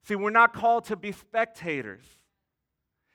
See, 0.06 0.16
we're 0.16 0.30
not 0.30 0.54
called 0.54 0.86
to 0.86 0.96
be 0.96 1.12
spectators. 1.12 2.04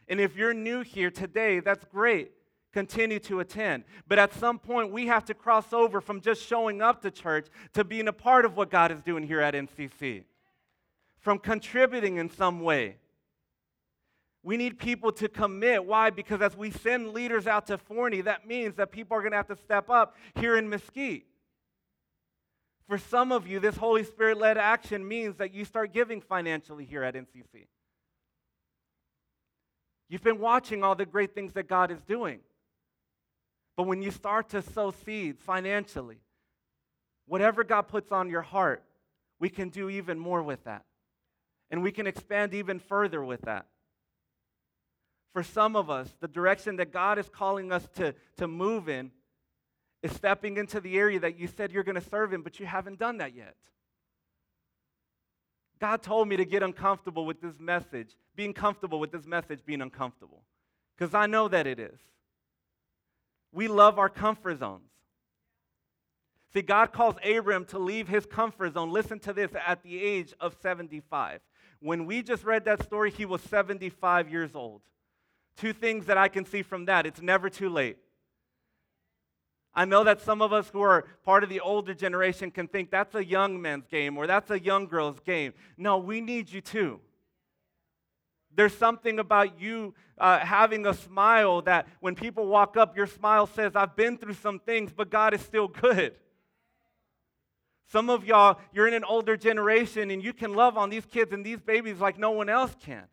And 0.08 0.20
if 0.20 0.36
you're 0.36 0.52
new 0.52 0.82
here 0.82 1.10
today, 1.10 1.60
that's 1.60 1.84
great. 1.86 2.32
Continue 2.72 3.18
to 3.20 3.40
attend. 3.40 3.84
But 4.08 4.18
at 4.18 4.32
some 4.32 4.58
point, 4.58 4.92
we 4.92 5.06
have 5.06 5.24
to 5.26 5.34
cross 5.34 5.72
over 5.72 6.00
from 6.00 6.20
just 6.20 6.42
showing 6.42 6.80
up 6.80 7.02
to 7.02 7.10
church 7.10 7.48
to 7.74 7.84
being 7.84 8.08
a 8.08 8.12
part 8.12 8.44
of 8.44 8.56
what 8.56 8.70
God 8.70 8.90
is 8.90 9.02
doing 9.02 9.26
here 9.26 9.40
at 9.40 9.54
NCC, 9.54 10.24
from 11.18 11.38
contributing 11.38 12.16
in 12.16 12.30
some 12.30 12.60
way. 12.60 12.96
We 14.42 14.56
need 14.56 14.78
people 14.78 15.12
to 15.12 15.28
commit. 15.28 15.84
Why? 15.84 16.10
Because 16.10 16.40
as 16.40 16.56
we 16.56 16.70
send 16.70 17.12
leaders 17.12 17.46
out 17.46 17.66
to 17.68 17.78
Forney, 17.78 18.22
that 18.22 18.46
means 18.46 18.74
that 18.76 18.90
people 18.90 19.16
are 19.16 19.20
going 19.20 19.32
to 19.32 19.36
have 19.36 19.46
to 19.48 19.56
step 19.56 19.88
up 19.88 20.16
here 20.34 20.56
in 20.56 20.68
Mesquite. 20.68 21.26
For 22.88 22.98
some 22.98 23.30
of 23.30 23.46
you, 23.46 23.60
this 23.60 23.76
Holy 23.76 24.02
Spirit 24.02 24.38
led 24.38 24.58
action 24.58 25.06
means 25.06 25.36
that 25.36 25.54
you 25.54 25.64
start 25.64 25.92
giving 25.92 26.20
financially 26.20 26.84
here 26.84 27.04
at 27.04 27.14
NCC. 27.14 27.66
You've 30.08 30.24
been 30.24 30.40
watching 30.40 30.82
all 30.82 30.94
the 30.94 31.06
great 31.06 31.34
things 31.34 31.52
that 31.52 31.68
God 31.68 31.90
is 31.90 32.00
doing. 32.02 32.40
But 33.76 33.84
when 33.84 34.02
you 34.02 34.10
start 34.10 34.50
to 34.50 34.62
sow 34.62 34.90
seeds 34.90 35.40
financially, 35.42 36.18
whatever 37.26 37.64
God 37.64 37.82
puts 37.82 38.12
on 38.12 38.28
your 38.28 38.42
heart, 38.42 38.82
we 39.38 39.48
can 39.48 39.70
do 39.70 39.88
even 39.88 40.18
more 40.18 40.42
with 40.42 40.64
that. 40.64 40.84
And 41.70 41.82
we 41.82 41.90
can 41.90 42.06
expand 42.06 42.52
even 42.52 42.78
further 42.78 43.24
with 43.24 43.42
that. 43.42 43.66
For 45.32 45.42
some 45.42 45.74
of 45.74 45.88
us, 45.88 46.14
the 46.20 46.28
direction 46.28 46.76
that 46.76 46.92
God 46.92 47.18
is 47.18 47.28
calling 47.30 47.72
us 47.72 47.88
to, 47.96 48.14
to 48.36 48.46
move 48.46 48.88
in 48.88 49.10
is 50.02 50.12
stepping 50.12 50.58
into 50.58 50.80
the 50.80 50.98
area 50.98 51.18
that 51.20 51.38
you 51.38 51.46
said 51.46 51.72
you're 51.72 51.84
going 51.84 52.00
to 52.00 52.08
serve 52.08 52.34
in, 52.34 52.42
but 52.42 52.60
you 52.60 52.66
haven't 52.66 52.98
done 52.98 53.18
that 53.18 53.34
yet. 53.34 53.54
God 55.80 56.02
told 56.02 56.28
me 56.28 56.36
to 56.36 56.44
get 56.44 56.62
uncomfortable 56.62 57.24
with 57.24 57.40
this 57.40 57.58
message, 57.58 58.14
being 58.36 58.52
comfortable 58.52 59.00
with 59.00 59.10
this 59.10 59.26
message 59.26 59.64
being 59.64 59.80
uncomfortable, 59.80 60.42
because 60.96 61.14
I 61.14 61.26
know 61.26 61.48
that 61.48 61.66
it 61.66 61.80
is. 61.80 61.98
We 63.52 63.68
love 63.68 63.98
our 63.98 64.08
comfort 64.08 64.58
zones. 64.58 64.88
See, 66.52 66.62
God 66.62 66.92
calls 66.92 67.16
Abram 67.24 67.64
to 67.66 67.78
leave 67.78 68.08
his 68.08 68.26
comfort 68.26 68.74
zone. 68.74 68.90
Listen 68.90 69.18
to 69.20 69.32
this 69.32 69.50
at 69.66 69.82
the 69.82 70.02
age 70.02 70.34
of 70.40 70.56
75. 70.60 71.40
When 71.80 72.06
we 72.06 72.22
just 72.22 72.44
read 72.44 72.64
that 72.66 72.82
story, 72.82 73.10
he 73.10 73.24
was 73.24 73.40
75 73.42 74.30
years 74.30 74.50
old. 74.54 74.82
Two 75.56 75.72
things 75.72 76.06
that 76.06 76.18
I 76.18 76.28
can 76.28 76.44
see 76.44 76.62
from 76.62 76.86
that 76.86 77.06
it's 77.06 77.20
never 77.20 77.50
too 77.50 77.68
late. 77.68 77.98
I 79.74 79.86
know 79.86 80.04
that 80.04 80.20
some 80.20 80.42
of 80.42 80.52
us 80.52 80.68
who 80.68 80.82
are 80.82 81.06
part 81.24 81.42
of 81.42 81.48
the 81.48 81.60
older 81.60 81.94
generation 81.94 82.50
can 82.50 82.68
think 82.68 82.90
that's 82.90 83.14
a 83.14 83.24
young 83.24 83.60
man's 83.60 83.86
game 83.86 84.18
or 84.18 84.26
that's 84.26 84.50
a 84.50 84.60
young 84.60 84.86
girl's 84.86 85.18
game. 85.20 85.54
No, 85.78 85.96
we 85.96 86.20
need 86.20 86.52
you 86.52 86.60
too. 86.60 87.00
There's 88.54 88.76
something 88.76 89.18
about 89.18 89.60
you 89.60 89.94
uh, 90.18 90.38
having 90.40 90.86
a 90.86 90.94
smile 90.94 91.62
that 91.62 91.86
when 92.00 92.14
people 92.14 92.46
walk 92.46 92.76
up, 92.76 92.96
your 92.96 93.06
smile 93.06 93.46
says, 93.46 93.72
I've 93.74 93.96
been 93.96 94.18
through 94.18 94.34
some 94.34 94.58
things, 94.58 94.92
but 94.94 95.10
God 95.10 95.34
is 95.34 95.40
still 95.40 95.68
good. 95.68 96.14
Some 97.90 98.08
of 98.08 98.24
y'all, 98.24 98.58
you're 98.72 98.88
in 98.88 98.94
an 98.94 99.04
older 99.04 99.36
generation 99.36 100.10
and 100.10 100.22
you 100.22 100.32
can 100.32 100.54
love 100.54 100.78
on 100.78 100.90
these 100.90 101.04
kids 101.04 101.32
and 101.32 101.44
these 101.44 101.60
babies 101.60 101.98
like 101.98 102.18
no 102.18 102.30
one 102.30 102.48
else 102.48 102.74
can. 102.84 103.04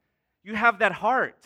You 0.43 0.56
have 0.56 0.80
that 0.80 0.93
heart. 0.93 1.45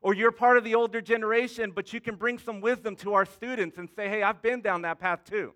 Or 0.00 0.14
you're 0.14 0.32
part 0.32 0.56
of 0.56 0.64
the 0.64 0.74
older 0.74 1.00
generation, 1.00 1.72
but 1.74 1.92
you 1.92 2.00
can 2.00 2.14
bring 2.14 2.38
some 2.38 2.60
wisdom 2.60 2.96
to 2.96 3.14
our 3.14 3.26
students 3.26 3.78
and 3.78 3.88
say, 3.96 4.08
hey, 4.08 4.22
I've 4.22 4.40
been 4.40 4.60
down 4.60 4.82
that 4.82 4.98
path 4.98 5.24
too. 5.24 5.54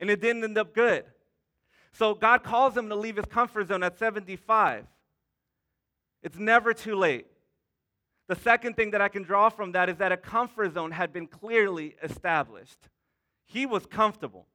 And 0.00 0.10
it 0.10 0.20
didn't 0.20 0.42
end 0.42 0.58
up 0.58 0.74
good. 0.74 1.04
So 1.92 2.14
God 2.14 2.42
calls 2.42 2.76
him 2.76 2.88
to 2.88 2.96
leave 2.96 3.16
his 3.16 3.26
comfort 3.26 3.68
zone 3.68 3.82
at 3.82 3.98
75. 3.98 4.86
It's 6.22 6.38
never 6.38 6.72
too 6.72 6.94
late. 6.94 7.26
The 8.28 8.36
second 8.36 8.76
thing 8.76 8.92
that 8.92 9.00
I 9.00 9.08
can 9.08 9.22
draw 9.22 9.48
from 9.48 9.72
that 9.72 9.88
is 9.88 9.96
that 9.96 10.12
a 10.12 10.16
comfort 10.16 10.74
zone 10.74 10.92
had 10.92 11.12
been 11.12 11.26
clearly 11.26 11.96
established. 12.02 12.78
He 13.46 13.66
was 13.66 13.84
comfortable. 13.84 14.46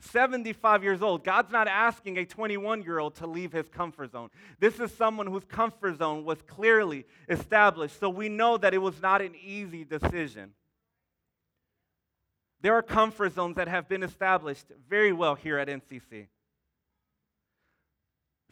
75 0.00 0.82
years 0.82 1.02
old. 1.02 1.24
God's 1.24 1.50
not 1.50 1.68
asking 1.68 2.18
a 2.18 2.24
21 2.24 2.82
year 2.82 2.98
old 2.98 3.14
to 3.16 3.26
leave 3.26 3.52
his 3.52 3.68
comfort 3.68 4.12
zone. 4.12 4.30
This 4.58 4.78
is 4.78 4.92
someone 4.92 5.26
whose 5.26 5.44
comfort 5.44 5.98
zone 5.98 6.24
was 6.24 6.42
clearly 6.42 7.06
established. 7.28 7.98
So 7.98 8.10
we 8.10 8.28
know 8.28 8.56
that 8.58 8.74
it 8.74 8.78
was 8.78 9.00
not 9.00 9.22
an 9.22 9.34
easy 9.42 9.84
decision. 9.84 10.52
There 12.60 12.74
are 12.74 12.82
comfort 12.82 13.34
zones 13.34 13.56
that 13.56 13.68
have 13.68 13.88
been 13.88 14.02
established 14.02 14.66
very 14.88 15.12
well 15.12 15.34
here 15.34 15.58
at 15.58 15.68
NCC. 15.68 16.26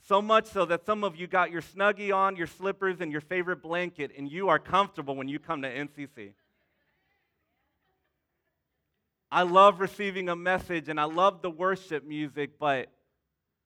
So 0.07 0.21
much 0.21 0.47
so 0.47 0.67
that 0.67 0.85
some 0.85 1.03
of 1.03 1.17
you 1.17 1.27
got 1.27 1.51
your 1.51 1.63
snuggie 1.63 2.15
on, 2.15 2.37
your 2.37 2.47
slippers, 2.47 3.01
and 3.01 3.11
your 3.11 3.23
favorite 3.23 3.63
blanket, 3.63 4.11
and 4.17 4.31
you 4.31 4.49
are 4.49 4.59
comfortable 4.59 5.17
when 5.17 5.29
you 5.29 5.39
come 5.39 5.63
to 5.63 5.69
NCC. 5.69 6.33
I 9.33 9.43
love 9.43 9.81
receiving 9.81 10.29
a 10.29 10.37
message 10.37 10.89
and 10.89 11.01
I 11.01 11.05
love 11.05 11.43
the 11.43 11.51
worship 11.51 12.07
music, 12.07 12.59
but 12.59 12.89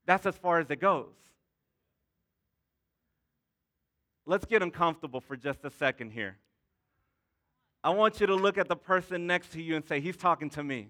that's 0.07 0.25
as 0.25 0.37
far 0.37 0.61
as 0.61 0.71
it 0.71 0.81
goes. 0.81 1.13
Let's 4.25 4.47
get 4.47 4.63
uncomfortable 4.63 5.21
for 5.21 5.37
just 5.37 5.65
a 5.65 5.71
second 5.71 6.13
here. 6.13 6.37
I 7.83 7.91
want 7.91 8.21
you 8.21 8.27
to 8.29 8.35
look 8.35 8.59
at 8.59 8.69
the 8.69 8.77
person 8.77 9.27
next 9.27 9.53
to 9.53 9.63
you 9.63 9.77
and 9.77 9.85
say, 9.87 10.01
He's 10.01 10.17
talking 10.17 10.51
to 10.51 10.63
me. 10.63 10.89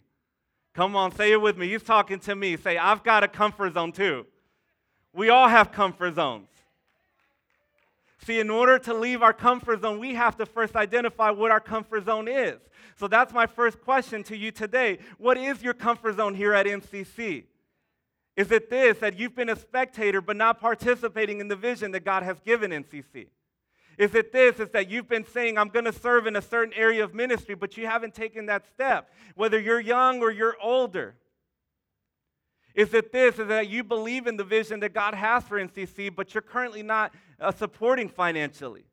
Come 0.75 0.95
on, 0.95 1.11
say 1.13 1.33
it 1.33 1.41
with 1.41 1.57
me. 1.57 1.69
He's 1.69 1.83
talking 1.83 2.21
to 2.21 2.37
me. 2.37 2.57
Say, 2.57 2.77
I've 2.77 3.03
got 3.03 3.25
a 3.25 3.29
comfort 3.29 3.75
zone 3.75 3.93
too. 3.93 4.27
We 5.12 5.31
all 5.31 5.49
have 5.49 5.73
comfort 5.73 6.14
zones. 6.14 6.49
See, 8.25 8.40
in 8.40 8.51
order 8.51 8.79
to 8.81 8.94
leave 8.94 9.23
our 9.23 9.33
comfort 9.33 9.83
zone, 9.83 9.99
we 9.99 10.14
have 10.14 10.37
to 10.37 10.47
first 10.47 10.77
identify 10.77 11.31
what 11.31 11.51
our 11.51 11.61
comfort 11.61 12.05
zone 12.05 12.29
is. 12.29 12.59
So 12.97 13.09
that's 13.09 13.33
my 13.33 13.47
first 13.47 13.81
question 13.81 14.23
to 14.25 14.37
you 14.37 14.51
today. 14.51 14.99
What 15.18 15.38
is 15.38 15.62
your 15.62 15.73
comfort 15.75 16.16
zone 16.16 16.35
here 16.35 16.53
at 16.53 16.66
NCC? 16.66 17.44
Is 18.37 18.53
it 18.53 18.71
this 18.71 18.99
that 18.99 19.18
you've 19.18 19.35
been 19.35 19.49
a 19.49 19.57
spectator 19.57 20.21
but 20.21 20.37
not 20.37 20.61
participating 20.61 21.40
in 21.40 21.49
the 21.49 21.57
vision 21.57 21.92
that 21.92 22.05
God 22.05 22.23
has 22.23 22.38
given 22.40 22.71
NCC? 22.71 23.29
Is 23.97 24.14
it 24.14 24.33
this? 24.33 24.61
Is 24.61 24.68
that 24.71 24.88
you've 24.88 25.09
been 25.09 25.27
saying, 25.27 25.59
I'm 25.59 25.68
going 25.68 25.85
to 25.85 25.92
serve 25.92 26.27
in 26.27 26.37
a 26.37 26.42
certain 26.42 26.73
area 26.75 27.03
of 27.03 27.14
ministry, 27.14 27.57
but 27.57 27.77
you 27.77 27.87
haven't 27.87 28.14
taken 28.14 28.47
that 28.47 28.66
step, 28.66 29.11
whether 29.35 29.59
you're 29.59 29.81
young 29.81 30.21
or 30.21 30.31
you're 30.31 30.57
older? 30.62 31.16
Is 32.79 32.95
it 32.95 33.11
this? 33.11 33.41
Is 33.41 33.49
that 33.49 33.69
you 33.69 33.83
believe 33.83 34.29
in 34.29 34.37
the 34.37 34.45
vision 34.45 34.79
that 34.81 34.95
God 34.95 35.12
has 35.12 35.43
for 35.43 35.59
NCC, 35.59 36.14
but 36.14 36.33
you're 36.33 36.43
currently 36.43 36.85
not 36.85 37.12
uh, 37.41 37.51
supporting 37.51 38.09
financially? 38.09 38.85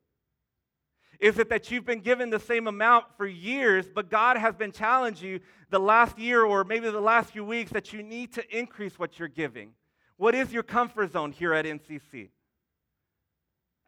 Is 1.20 1.38
it 1.38 1.48
that 1.50 1.70
you've 1.70 1.86
been 1.86 2.00
given 2.00 2.28
the 2.30 2.40
same 2.40 2.66
amount 2.66 3.04
for 3.16 3.28
years, 3.28 3.86
but 3.88 4.10
God 4.10 4.38
has 4.38 4.56
been 4.56 4.72
challenging 4.72 5.28
you 5.28 5.40
the 5.70 5.78
last 5.78 6.18
year 6.18 6.42
or 6.42 6.64
maybe 6.64 6.90
the 6.90 7.00
last 7.00 7.30
few 7.30 7.44
weeks 7.44 7.70
that 7.70 7.92
you 7.92 8.02
need 8.02 8.32
to 8.32 8.58
increase 8.58 8.98
what 8.98 9.20
you're 9.20 9.28
giving? 9.28 9.70
What 10.16 10.34
is 10.34 10.52
your 10.52 10.64
comfort 10.64 11.12
zone 11.12 11.30
here 11.30 11.54
at 11.54 11.64
NCC? 11.64 12.30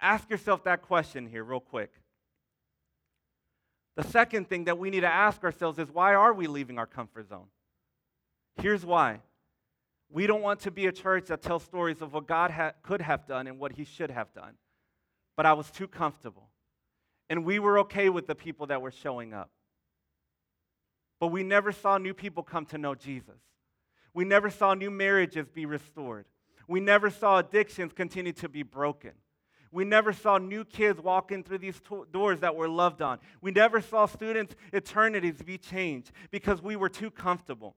Ask 0.01 0.31
yourself 0.31 0.63
that 0.63 0.83
question 0.83 1.27
here, 1.27 1.43
real 1.43 1.59
quick. 1.59 1.91
The 3.97 4.05
second 4.05 4.49
thing 4.49 4.67
that 4.67 4.79
we 4.79 4.91
need 4.91 5.01
to 5.01 5.13
ask 5.13 5.43
ourselves 5.43 5.81
is 5.81 5.91
why 5.91 6.15
are 6.15 6.33
we 6.33 6.47
leaving 6.47 6.79
our 6.79 6.87
comfort 6.87 7.29
zone? 7.29 7.49
Here's 8.63 8.87
why 8.87 9.23
we 10.11 10.27
don't 10.27 10.43
want 10.43 10.61
to 10.61 10.71
be 10.71 10.87
a 10.87 10.93
church 10.93 11.27
that 11.27 11.43
tells 11.43 11.63
stories 11.65 12.01
of 12.01 12.13
what 12.13 12.27
God 12.27 12.51
ha- 12.51 12.73
could 12.83 13.03
have 13.03 13.27
done 13.27 13.47
and 13.47 13.59
what 13.59 13.73
He 13.73 13.85
should 13.85 14.11
have 14.11 14.33
done. 14.33 14.55
But 15.37 15.47
I 15.47 15.53
was 15.53 15.71
too 15.71 15.87
comfortable. 15.87 16.49
And 17.31 17.45
we 17.45 17.59
were 17.59 17.81
okay 17.81 18.09
with 18.09 18.27
the 18.27 18.35
people 18.35 18.67
that 18.69 18.81
were 18.81 18.91
showing 18.91 19.35
up. 19.35 19.51
But 21.21 21.29
we 21.29 21.43
never 21.43 21.73
saw 21.73 21.99
new 21.99 22.15
people 22.15 22.43
come 22.43 22.65
to 22.67 22.79
know 22.79 22.95
Jesus. 22.95 23.41
We 24.15 24.25
never 24.25 24.51
saw 24.51 24.75
new 24.75 24.91
marriages 24.91 25.49
be 25.49 25.67
restored. 25.67 26.25
We 26.67 26.81
never 26.81 27.11
saw 27.11 27.39
addictions 27.39 27.93
continue 27.93 28.33
to 28.35 28.49
be 28.49 28.63
broken. 28.63 29.13
We 29.71 29.85
never 29.85 30.13
saw 30.13 30.39
new 30.39 30.65
kids 30.65 31.01
walking 31.01 31.43
through 31.43 31.59
these 31.59 31.81
to- 31.89 32.07
doors 32.11 32.41
that 32.41 32.57
were 32.57 32.69
loved 32.69 33.03
on. 33.03 33.19
We 33.43 33.51
never 33.51 33.83
saw 33.83 34.07
students' 34.07 34.55
eternities 34.73 35.43
be 35.43 35.59
changed 35.59 36.13
because 36.31 36.63
we 36.63 36.77
were 36.77 36.89
too 36.89 37.11
comfortable. 37.11 37.77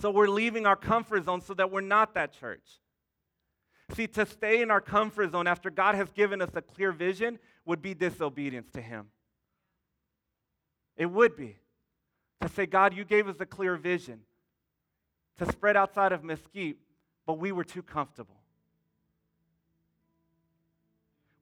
So 0.00 0.10
we're 0.10 0.28
leaving 0.28 0.66
our 0.66 0.76
comfort 0.76 1.26
zone 1.26 1.40
so 1.40 1.54
that 1.54 1.70
we're 1.70 1.80
not 1.80 2.14
that 2.14 2.32
church. 2.32 2.80
See, 3.94 4.06
to 4.08 4.24
stay 4.24 4.62
in 4.62 4.70
our 4.70 4.80
comfort 4.80 5.32
zone 5.32 5.46
after 5.46 5.70
God 5.70 5.94
has 5.94 6.10
given 6.12 6.40
us 6.40 6.50
a 6.54 6.62
clear 6.62 6.92
vision 6.92 7.38
would 7.66 7.82
be 7.82 7.94
disobedience 7.94 8.70
to 8.72 8.80
Him. 8.80 9.08
It 10.96 11.06
would 11.06 11.36
be. 11.36 11.56
To 12.40 12.48
say, 12.48 12.66
God, 12.66 12.94
you 12.94 13.04
gave 13.04 13.28
us 13.28 13.36
a 13.38 13.46
clear 13.46 13.76
vision 13.76 14.20
to 15.38 15.46
spread 15.46 15.76
outside 15.76 16.12
of 16.12 16.24
Mesquite, 16.24 16.78
but 17.26 17.34
we 17.34 17.52
were 17.52 17.64
too 17.64 17.82
comfortable. 17.82 18.40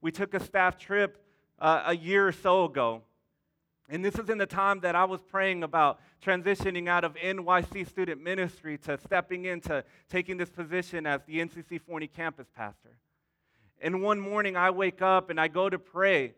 We 0.02 0.10
took 0.12 0.34
a 0.34 0.40
staff 0.40 0.76
trip 0.78 1.22
uh, 1.58 1.84
a 1.86 1.96
year 1.96 2.28
or 2.28 2.32
so 2.32 2.64
ago 2.64 3.02
and 3.92 4.04
this 4.04 4.14
is 4.14 4.30
in 4.30 4.38
the 4.38 4.46
time 4.46 4.80
that 4.80 4.94
I 4.94 5.04
was 5.04 5.20
praying 5.20 5.64
about 5.64 5.98
transitioning 6.24 6.88
out 6.88 7.02
of 7.02 7.14
NYC 7.14 7.88
student 7.88 8.22
ministry 8.22 8.78
to 8.78 8.96
stepping 8.98 9.46
into 9.46 9.82
taking 10.08 10.36
this 10.36 10.48
position 10.48 11.06
as 11.06 11.22
the 11.26 11.40
NCC 11.40 11.80
Forney 11.80 12.06
campus 12.06 12.46
pastor. 12.54 12.96
And 13.82 14.00
one 14.00 14.20
morning 14.20 14.56
I 14.56 14.70
wake 14.70 15.02
up 15.02 15.28
and 15.28 15.40
I 15.40 15.48
go 15.48 15.68
to 15.68 15.78
pray. 15.78 16.34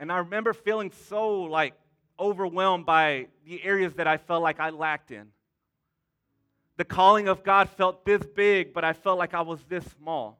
And 0.00 0.10
I 0.10 0.18
remember 0.18 0.52
feeling 0.52 0.90
so 1.08 1.42
like 1.42 1.74
overwhelmed 2.18 2.84
by 2.84 3.28
the 3.46 3.62
areas 3.62 3.94
that 3.94 4.08
I 4.08 4.16
felt 4.16 4.42
like 4.42 4.58
I 4.58 4.70
lacked 4.70 5.12
in. 5.12 5.28
The 6.78 6.84
calling 6.84 7.28
of 7.28 7.44
God 7.44 7.68
felt 7.68 8.04
this 8.04 8.22
big, 8.34 8.74
but 8.74 8.84
I 8.84 8.92
felt 8.92 9.18
like 9.18 9.34
I 9.34 9.42
was 9.42 9.60
this 9.68 9.84
small. 10.00 10.38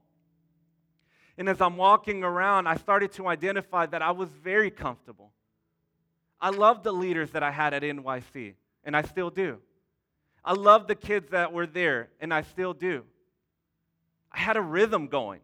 And 1.37 1.49
as 1.49 1.61
I'm 1.61 1.77
walking 1.77 2.25
around, 2.25 2.67
I 2.67 2.77
started 2.77 3.13
to 3.13 3.29
identify 3.29 3.87
that 3.87 4.03
I 4.03 4.11
was 4.11 4.29
very 4.31 4.73
comfortable. 4.73 5.31
I 6.41 6.51
love 6.51 6.83
the 6.83 6.93
leaders 6.93 7.31
that 7.31 7.43
I 7.43 7.51
had 7.51 7.75
at 7.75 7.83
NYC, 7.83 8.55
and 8.85 8.97
I 8.97 9.03
still 9.03 9.31
do. 9.31 9.59
I 10.45 10.53
love 10.53 10.87
the 10.87 10.95
kids 10.95 11.31
that 11.31 11.53
were 11.53 11.67
there, 11.67 12.09
and 12.21 12.33
I 12.33 12.43
still 12.43 12.73
do. 12.73 13.05
I 14.31 14.39
had 14.39 14.57
a 14.57 14.63
rhythm 14.63 15.09
going. 15.09 15.41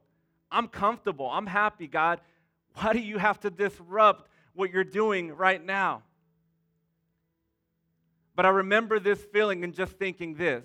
I'm 0.50 0.68
comfortable. 0.68 1.28
I'm 1.30 1.46
happy, 1.46 1.86
God. 1.86 2.20
Why 2.74 2.92
do 2.92 3.00
you 3.00 3.18
have 3.18 3.40
to 3.40 3.50
disrupt 3.50 4.28
what 4.54 4.72
you're 4.72 4.84
doing 4.84 5.32
right 5.34 5.64
now? 5.64 6.02
But 8.36 8.46
I 8.46 8.50
remember 8.50 8.98
this 8.98 9.22
feeling 9.32 9.64
and 9.64 9.74
just 9.74 9.92
thinking 9.92 10.34
this 10.34 10.64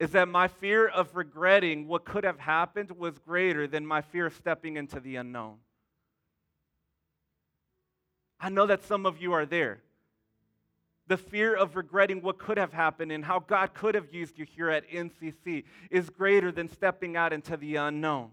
is 0.00 0.10
that 0.10 0.28
my 0.28 0.48
fear 0.48 0.88
of 0.88 1.14
regretting 1.14 1.86
what 1.86 2.04
could 2.04 2.24
have 2.24 2.38
happened 2.38 2.90
was 2.90 3.18
greater 3.18 3.66
than 3.66 3.86
my 3.86 4.00
fear 4.00 4.26
of 4.26 4.34
stepping 4.34 4.76
into 4.76 4.98
the 5.00 5.16
unknown. 5.16 5.56
I 8.44 8.50
know 8.50 8.66
that 8.66 8.84
some 8.84 9.06
of 9.06 9.22
you 9.22 9.32
are 9.32 9.46
there. 9.46 9.80
The 11.06 11.16
fear 11.16 11.54
of 11.54 11.76
regretting 11.76 12.20
what 12.20 12.36
could 12.36 12.58
have 12.58 12.74
happened 12.74 13.10
and 13.10 13.24
how 13.24 13.38
God 13.38 13.72
could 13.72 13.94
have 13.94 14.12
used 14.12 14.38
you 14.38 14.44
here 14.44 14.68
at 14.68 14.86
NCC 14.86 15.64
is 15.90 16.10
greater 16.10 16.52
than 16.52 16.68
stepping 16.68 17.16
out 17.16 17.32
into 17.32 17.56
the 17.56 17.76
unknown. 17.76 18.32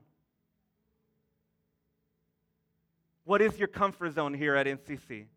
What 3.24 3.41
is 3.41 3.58
your 3.58 3.69
comfort 3.69 4.12
zone 4.15 4.34
here 4.34 4.54
at 4.54 4.67
NCC? 4.67 5.28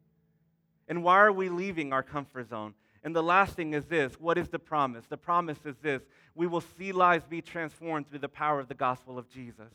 And 0.88 1.04
why 1.04 1.20
are 1.20 1.30
we 1.30 1.48
leaving 1.48 1.92
our 1.92 2.02
comfort 2.02 2.48
zone? 2.48 2.74
And 3.04 3.14
the 3.14 3.22
last 3.22 3.54
thing 3.54 3.74
is 3.74 3.84
this 3.84 4.14
what 4.14 4.36
is 4.38 4.48
the 4.48 4.58
promise? 4.58 5.04
The 5.08 5.16
promise 5.16 5.58
is 5.64 5.76
this 5.82 6.02
we 6.34 6.48
will 6.48 6.64
see 6.76 6.90
lives 6.90 7.26
be 7.26 7.40
transformed 7.40 8.10
through 8.10 8.18
the 8.18 8.28
power 8.28 8.58
of 8.58 8.66
the 8.66 8.74
gospel 8.74 9.18
of 9.18 9.30
Jesus 9.30 9.70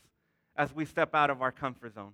as 0.57 0.75
we 0.75 0.83
step 0.83 1.15
out 1.15 1.29
of 1.29 1.41
our 1.41 1.53
comfort 1.53 1.93
zone. 1.93 2.11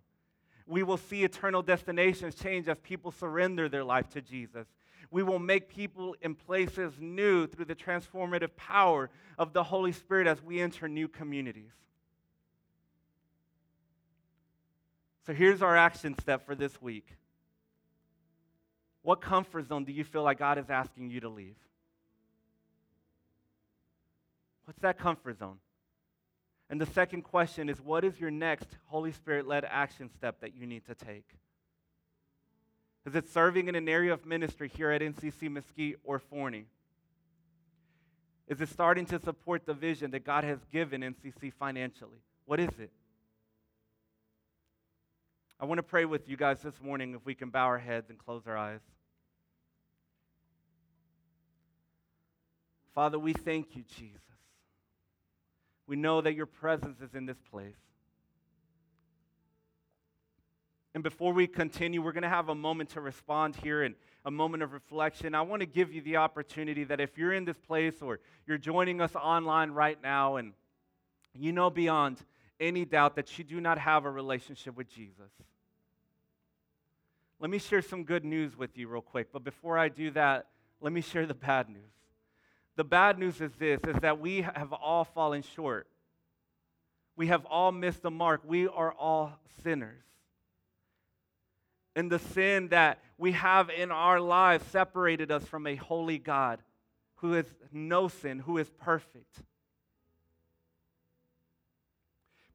We 0.67 0.83
will 0.83 0.97
see 0.97 1.23
eternal 1.23 1.61
destinations 1.61 2.35
change 2.35 2.67
as 2.67 2.77
people 2.79 3.11
surrender 3.11 3.69
their 3.69 3.83
life 3.83 4.09
to 4.11 4.21
Jesus. 4.21 4.67
We 5.11 5.21
will 5.21 5.39
make 5.39 5.69
people 5.69 6.15
in 6.21 6.33
places 6.33 6.93
new 6.99 7.45
through 7.45 7.65
the 7.65 7.75
transformative 7.75 8.55
power 8.55 9.09
of 9.37 9.53
the 9.53 9.63
Holy 9.63 9.91
Spirit 9.91 10.27
as 10.27 10.41
we 10.41 10.59
enter 10.59 10.87
new 10.87 11.07
communities. 11.07 11.71
So 15.25 15.33
here's 15.33 15.61
our 15.61 15.75
action 15.75 16.17
step 16.19 16.45
for 16.45 16.55
this 16.55 16.81
week. 16.81 17.07
What 19.01 19.21
comfort 19.21 19.67
zone 19.67 19.83
do 19.83 19.91
you 19.91 20.03
feel 20.03 20.23
like 20.23 20.39
God 20.39 20.57
is 20.57 20.69
asking 20.69 21.11
you 21.11 21.19
to 21.19 21.29
leave? 21.29 21.55
What's 24.65 24.79
that 24.81 24.97
comfort 24.97 25.37
zone? 25.37 25.57
And 26.69 26.81
the 26.81 26.85
second 26.85 27.21
question 27.21 27.69
is 27.69 27.79
what 27.79 28.03
is 28.03 28.19
your 28.19 28.31
next 28.31 28.67
Holy 28.85 29.11
Spirit 29.11 29.47
led 29.47 29.65
action 29.65 30.09
step 30.09 30.41
that 30.41 30.55
you 30.55 30.65
need 30.65 30.85
to 30.87 30.95
take? 30.95 31.27
Is 33.05 33.15
it 33.15 33.29
serving 33.29 33.67
in 33.67 33.75
an 33.75 33.87
area 33.87 34.13
of 34.13 34.25
ministry 34.25 34.71
here 34.75 34.89
at 34.89 35.01
NCC 35.01 35.49
Mesquite 35.49 35.97
or 36.03 36.17
Forney? 36.17 36.65
Is 38.47 38.61
it 38.61 38.69
starting 38.69 39.05
to 39.07 39.19
support 39.19 39.65
the 39.65 39.73
vision 39.73 40.11
that 40.11 40.25
God 40.25 40.43
has 40.43 40.59
given 40.71 41.01
NCC 41.01 41.53
financially? 41.53 42.19
What 42.45 42.59
is 42.59 42.69
it? 42.79 42.91
I 45.59 45.65
want 45.65 45.79
to 45.79 45.83
pray 45.83 46.05
with 46.05 46.27
you 46.27 46.35
guys 46.35 46.61
this 46.61 46.81
morning 46.81 47.13
if 47.13 47.25
we 47.25 47.33
can 47.33 47.49
bow 47.49 47.65
our 47.65 47.77
heads 47.77 48.09
and 48.09 48.19
close 48.19 48.43
our 48.45 48.57
eyes. 48.57 48.81
Father, 52.93 53.17
we 53.17 53.33
thank 53.33 53.75
you, 53.75 53.83
Jesus. 53.97 54.24
We 55.87 55.95
know 55.95 56.21
that 56.21 56.33
your 56.33 56.45
presence 56.45 56.99
is 57.01 57.13
in 57.13 57.25
this 57.25 57.37
place. 57.51 57.75
And 60.93 61.03
before 61.03 61.33
we 61.33 61.45
continue, 61.45 62.01
we're 62.01 62.13
going 62.13 62.23
to 62.23 62.29
have 62.29 62.47
a 62.49 62.55
moment 62.55 62.91
to 62.91 63.01
respond 63.01 63.57
here 63.57 63.83
and 63.83 63.95
a 64.23 64.31
moment 64.31 64.63
of 64.63 64.71
reflection. 64.71 65.35
I 65.35 65.41
want 65.41 65.59
to 65.59 65.65
give 65.65 65.93
you 65.93 66.01
the 66.01 66.17
opportunity 66.17 66.85
that 66.85 67.01
if 67.01 67.17
you're 67.17 67.33
in 67.33 67.43
this 67.43 67.57
place 67.57 68.01
or 68.01 68.19
you're 68.47 68.57
joining 68.57 69.01
us 69.01 69.13
online 69.15 69.71
right 69.71 70.01
now 70.01 70.37
and 70.37 70.53
you 71.33 71.51
know 71.51 71.69
beyond 71.69 72.23
any 72.59 72.85
doubt 72.85 73.17
that 73.17 73.37
you 73.37 73.43
do 73.43 73.59
not 73.59 73.77
have 73.77 74.05
a 74.05 74.09
relationship 74.09 74.77
with 74.77 74.89
Jesus. 74.89 75.29
Let 77.39 77.51
me 77.51 77.59
share 77.59 77.81
some 77.81 78.05
good 78.05 78.23
news 78.23 78.57
with 78.57 78.77
you 78.77 78.87
real 78.87 79.01
quick. 79.01 79.27
But 79.33 79.43
before 79.43 79.77
I 79.77 79.89
do 79.89 80.11
that, 80.11 80.47
let 80.79 80.93
me 80.93 81.01
share 81.01 81.25
the 81.25 81.33
bad 81.33 81.69
news. 81.69 81.81
The 82.75 82.83
bad 82.83 83.17
news 83.17 83.39
is 83.41 83.51
this 83.53 83.79
is 83.87 83.95
that 84.01 84.19
we 84.19 84.41
have 84.41 84.73
all 84.73 85.05
fallen 85.05 85.43
short. 85.43 85.87
We 87.15 87.27
have 87.27 87.45
all 87.45 87.71
missed 87.71 88.01
the 88.01 88.11
mark. 88.11 88.41
We 88.45 88.67
are 88.67 88.91
all 88.91 89.39
sinners 89.63 90.03
and 91.95 92.11
the 92.11 92.19
sin 92.19 92.67
that 92.69 92.99
we 93.17 93.31
have 93.31 93.69
in 93.69 93.91
our 93.91 94.19
lives 94.19 94.65
separated 94.67 95.31
us 95.31 95.45
from 95.45 95.65
a 95.65 95.75
holy 95.75 96.17
God 96.17 96.59
who 97.15 97.33
is 97.35 97.45
no 97.71 98.07
sin, 98.09 98.39
who 98.39 98.57
is 98.57 98.69
perfect. 98.69 99.37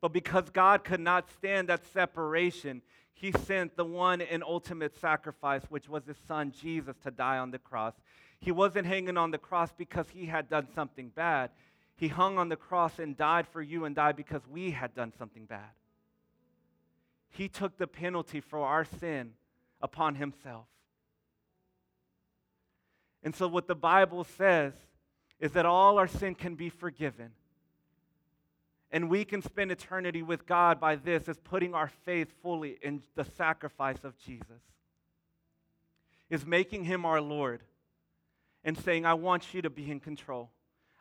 But 0.00 0.12
because 0.12 0.50
God 0.50 0.85
could 0.85 1.00
not 1.00 1.30
stand 1.30 1.68
that 1.68 1.87
separation, 1.92 2.83
he 3.12 3.33
sent 3.33 3.76
the 3.76 3.85
one 3.85 4.20
and 4.20 4.42
ultimate 4.42 4.98
sacrifice, 5.00 5.62
which 5.68 5.88
was 5.88 6.04
his 6.06 6.16
son 6.28 6.52
Jesus, 6.59 6.96
to 7.04 7.11
die 7.11 7.38
on 7.38 7.50
the 7.50 7.59
cross. 7.59 7.94
He 8.40 8.53
wasn't 8.53 8.87
hanging 8.87 9.18
on 9.18 9.31
the 9.31 9.38
cross 9.38 9.70
because 9.76 10.07
he 10.11 10.26
had 10.26 10.48
done 10.48 10.66
something 10.74 11.11
bad. 11.14 11.50
He 11.96 12.09
hung 12.09 12.38
on 12.38 12.48
the 12.48 12.57
cross 12.57 12.98
and 12.98 13.16
died 13.16 13.46
for 13.46 13.61
you 13.61 13.85
and 13.85 13.94
died 13.94 14.16
because 14.16 14.40
we 14.50 14.70
had 14.70 14.94
done 14.94 15.12
something 15.18 15.44
bad. 15.44 15.70
He 17.29 17.48
took 17.48 17.76
the 17.76 17.87
penalty 17.87 18.40
for 18.40 18.61
our 18.61 18.85
sin 18.85 19.33
upon 19.83 20.14
himself. 20.14 20.64
And 23.22 23.37
so, 23.37 23.46
what 23.46 23.68
the 23.68 23.74
Bible 23.74 24.24
says 24.24 24.72
is 25.38 25.53
that 25.53 25.66
all 25.66 25.98
our 25.98 26.09
sin 26.09 26.35
can 26.35 26.55
be 26.55 26.70
forgiven. 26.70 27.33
And 28.90 29.11
we 29.11 29.24
can 29.24 29.42
spend 29.42 29.70
eternity 29.70 30.22
with 30.22 30.46
God 30.46 30.81
by 30.81 30.96
this, 30.96 31.29
as 31.29 31.38
putting 31.38 31.74
our 31.74 31.88
faith 31.88 32.33
fully 32.42 32.79
in 32.83 33.03
the 33.14 33.24
sacrifice 33.24 34.03
of 34.03 34.18
Jesus. 34.18 34.62
Is 36.31 36.46
making 36.46 36.85
him 36.85 37.05
our 37.05 37.20
Lord 37.20 37.61
and 38.64 38.79
saying, 38.79 39.07
I 39.07 39.14
want 39.14 39.55
you 39.55 39.62
to 39.62 39.70
be 39.70 39.90
in 39.90 40.01
control. 40.01 40.51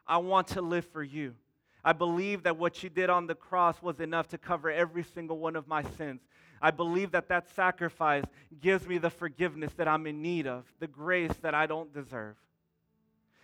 I 0.08 0.17
want 0.17 0.48
to 0.50 0.62
live 0.62 0.86
for 0.86 1.04
you. 1.04 1.36
I 1.84 1.93
believe 1.93 2.43
that 2.43 2.58
what 2.58 2.84
you 2.84 2.89
did 2.89 3.10
on 3.10 3.28
the 3.28 3.36
cross 3.36 3.82
was 3.82 4.00
enough 4.00 4.28
to 4.30 4.38
cover 4.38 4.69
every 4.69 5.04
single 5.04 5.38
one 5.38 5.56
of 5.56 5.67
my 5.67 5.84
sins. 5.84 6.22
I 6.62 6.72
believe 6.72 7.12
that 7.12 7.30
that 7.30 7.50
sacrifice 7.56 8.26
gives 8.60 8.86
me 8.86 8.98
the 8.98 9.10
forgiveness 9.10 9.72
that 9.78 9.88
I'm 9.88 10.06
in 10.08 10.22
need 10.22 10.45
of, 10.45 10.65
the 10.80 10.88
grace 10.88 11.32
that 11.41 11.54
I 11.54 11.67
don't 11.67 11.93
deserve. 11.93 12.36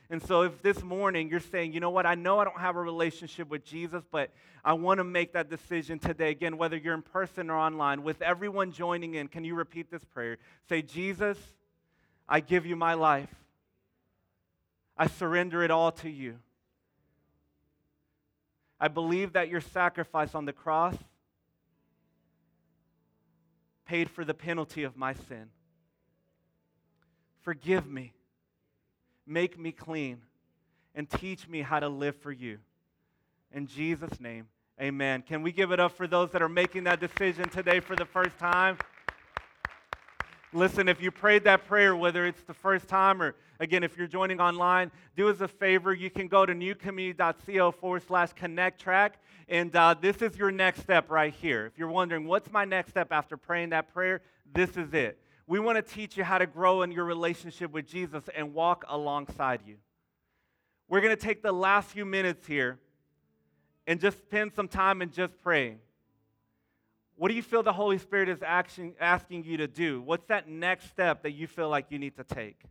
And 0.10 0.21
so, 0.21 0.43
if 0.43 0.62
this 0.62 0.84
morning 0.84 1.30
you're 1.30 1.39
saying, 1.39 1.73
you 1.73 1.80
know 1.80 1.89
what, 1.89 2.06
I 2.06 2.13
know 2.13 2.39
I 2.39 2.43
don't 2.43 2.60
have 2.60 2.75
a 2.75 2.82
relationship 2.82 3.49
with 3.49 3.65
Jesus, 3.65 4.04
but 4.12 4.32
I 4.63 4.73
want 4.73 4.99
to 4.99 5.04
make 5.04 5.34
that 5.34 5.49
decision 5.49 5.97
today, 5.97 6.30
again, 6.30 6.58
whether 6.58 6.78
you're 6.78 6.93
in 6.93 7.01
person 7.01 7.49
or 7.49 7.58
online, 7.58 8.04
with 8.04 8.21
everyone 8.21 8.71
joining 8.71 9.15
in, 9.15 9.28
can 9.30 9.43
you 9.43 9.56
repeat 9.56 9.89
this 9.89 10.04
prayer? 10.04 10.38
Say, 10.69 10.84
Jesus, 10.84 11.39
I 12.30 12.39
give 12.39 12.67
you 12.67 12.75
my 12.75 12.93
life. 12.93 13.34
I 14.97 15.08
surrender 15.08 15.63
it 15.63 15.71
all 15.71 15.91
to 15.93 16.10
you. 16.10 16.38
I 18.79 18.88
believe 18.88 19.34
that 19.34 19.49
your 19.49 19.62
sacrifice 19.62 20.36
on 20.36 20.45
the 20.45 20.53
cross 20.53 20.95
paid 23.86 24.10
for 24.10 24.25
the 24.25 24.34
penalty 24.34 24.84
of 24.84 24.97
my 24.97 25.13
sin. 25.13 25.49
Forgive 27.41 27.88
me, 27.88 28.13
make 29.27 29.58
me 29.60 29.71
clean, 29.71 30.21
and 30.95 31.10
teach 31.10 31.47
me 31.47 31.62
how 31.62 31.79
to 31.79 31.88
live 31.88 32.15
for 32.15 32.31
you. 32.31 32.58
In 33.53 33.67
Jesus' 33.67 34.19
name, 34.19 34.47
amen. 34.81 35.21
Can 35.21 35.43
we 35.43 35.51
give 35.51 35.71
it 35.71 35.79
up 35.79 35.95
for 35.95 36.08
those 36.08 36.31
that 36.31 36.41
are 36.41 36.49
making 36.49 36.86
that 36.86 36.99
decision 36.99 37.47
today 37.49 37.79
for 37.79 37.95
the 37.95 38.05
first 38.05 38.38
time? 38.39 38.77
Listen, 40.56 40.88
if 40.88 41.02
you 41.02 41.12
prayed 41.12 41.44
that 41.44 41.68
prayer, 41.68 41.98
whether 41.98 42.26
it's 42.26 42.41
the 42.44 42.54
first 42.54 42.88
time 42.88 43.22
or 43.22 43.36
again, 43.60 43.84
if 43.84 43.98
you're 43.98 44.08
joining 44.08 44.39
online, 44.39 44.89
do 45.18 45.28
us 45.28 45.41
a 45.41 45.50
favor. 45.50 45.94
You 45.94 46.10
can 46.10 46.30
go 46.30 46.46
to 46.46 46.54
newcommunity.co 46.54 47.72
forward 47.72 48.04
slash 48.08 48.32
connect 48.32 48.80
track. 48.80 49.20
And 49.50 49.76
uh, 49.76 49.96
this 50.00 50.22
is 50.22 50.38
your 50.38 50.52
next 50.52 50.80
step 50.80 51.12
right 51.12 51.34
here. 51.34 51.65
If 51.65 51.78
you're 51.78 51.89
wondering, 51.89 52.26
what's 52.26 52.50
my 52.54 52.63
next 52.63 52.91
step 52.91 53.12
after 53.12 53.36
praying 53.36 53.72
that 53.72 53.94
prayer? 53.94 54.22
This 54.54 54.78
is 54.78 54.94
it. 54.94 55.20
We 55.46 55.60
want 55.60 55.76
to 55.76 55.82
teach 55.82 56.15
you 56.15 56.24
how 56.24 56.38
to 56.38 56.48
grow 56.48 56.84
in 56.84 56.91
your 56.94 57.04
relationship 57.04 57.72
with 57.72 57.86
Jesus 57.86 58.24
and 58.34 58.54
walk 58.54 58.86
alongside 58.88 59.60
you. 59.68 59.76
We're 60.88 61.02
going 61.02 61.15
to 61.15 61.22
take 61.22 61.44
the 61.44 61.52
last 61.52 61.89
few 61.89 62.06
minutes 62.06 62.48
here 62.48 62.80
and 63.88 64.00
just 64.00 64.20
spend 64.20 64.54
some 64.54 64.70
time 64.70 65.02
and 65.02 65.12
just 65.12 65.38
praying. 65.44 65.80
What 67.17 67.30
do 67.30 67.36
you 67.36 67.41
feel 67.41 67.63
the 67.63 67.73
Holy 67.73 67.97
Spirit 67.97 68.28
is 68.28 68.39
action, 68.45 68.93
asking 68.99 69.45
you 69.45 69.58
to 69.58 69.67
do? 69.67 70.01
What's 70.01 70.25
that 70.25 70.49
next 70.49 70.89
step 70.89 71.23
that 71.23 71.32
you 71.32 71.47
feel 71.47 71.69
like 71.69 71.86
you 71.89 71.97
need 71.97 72.17
to 72.17 72.23
take? 72.23 72.62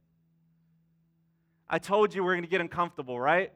I 1.68 1.78
told 1.78 2.14
you 2.14 2.22
we're 2.22 2.34
going 2.34 2.44
to 2.44 2.50
get 2.50 2.60
uncomfortable, 2.60 3.18
right? 3.18 3.52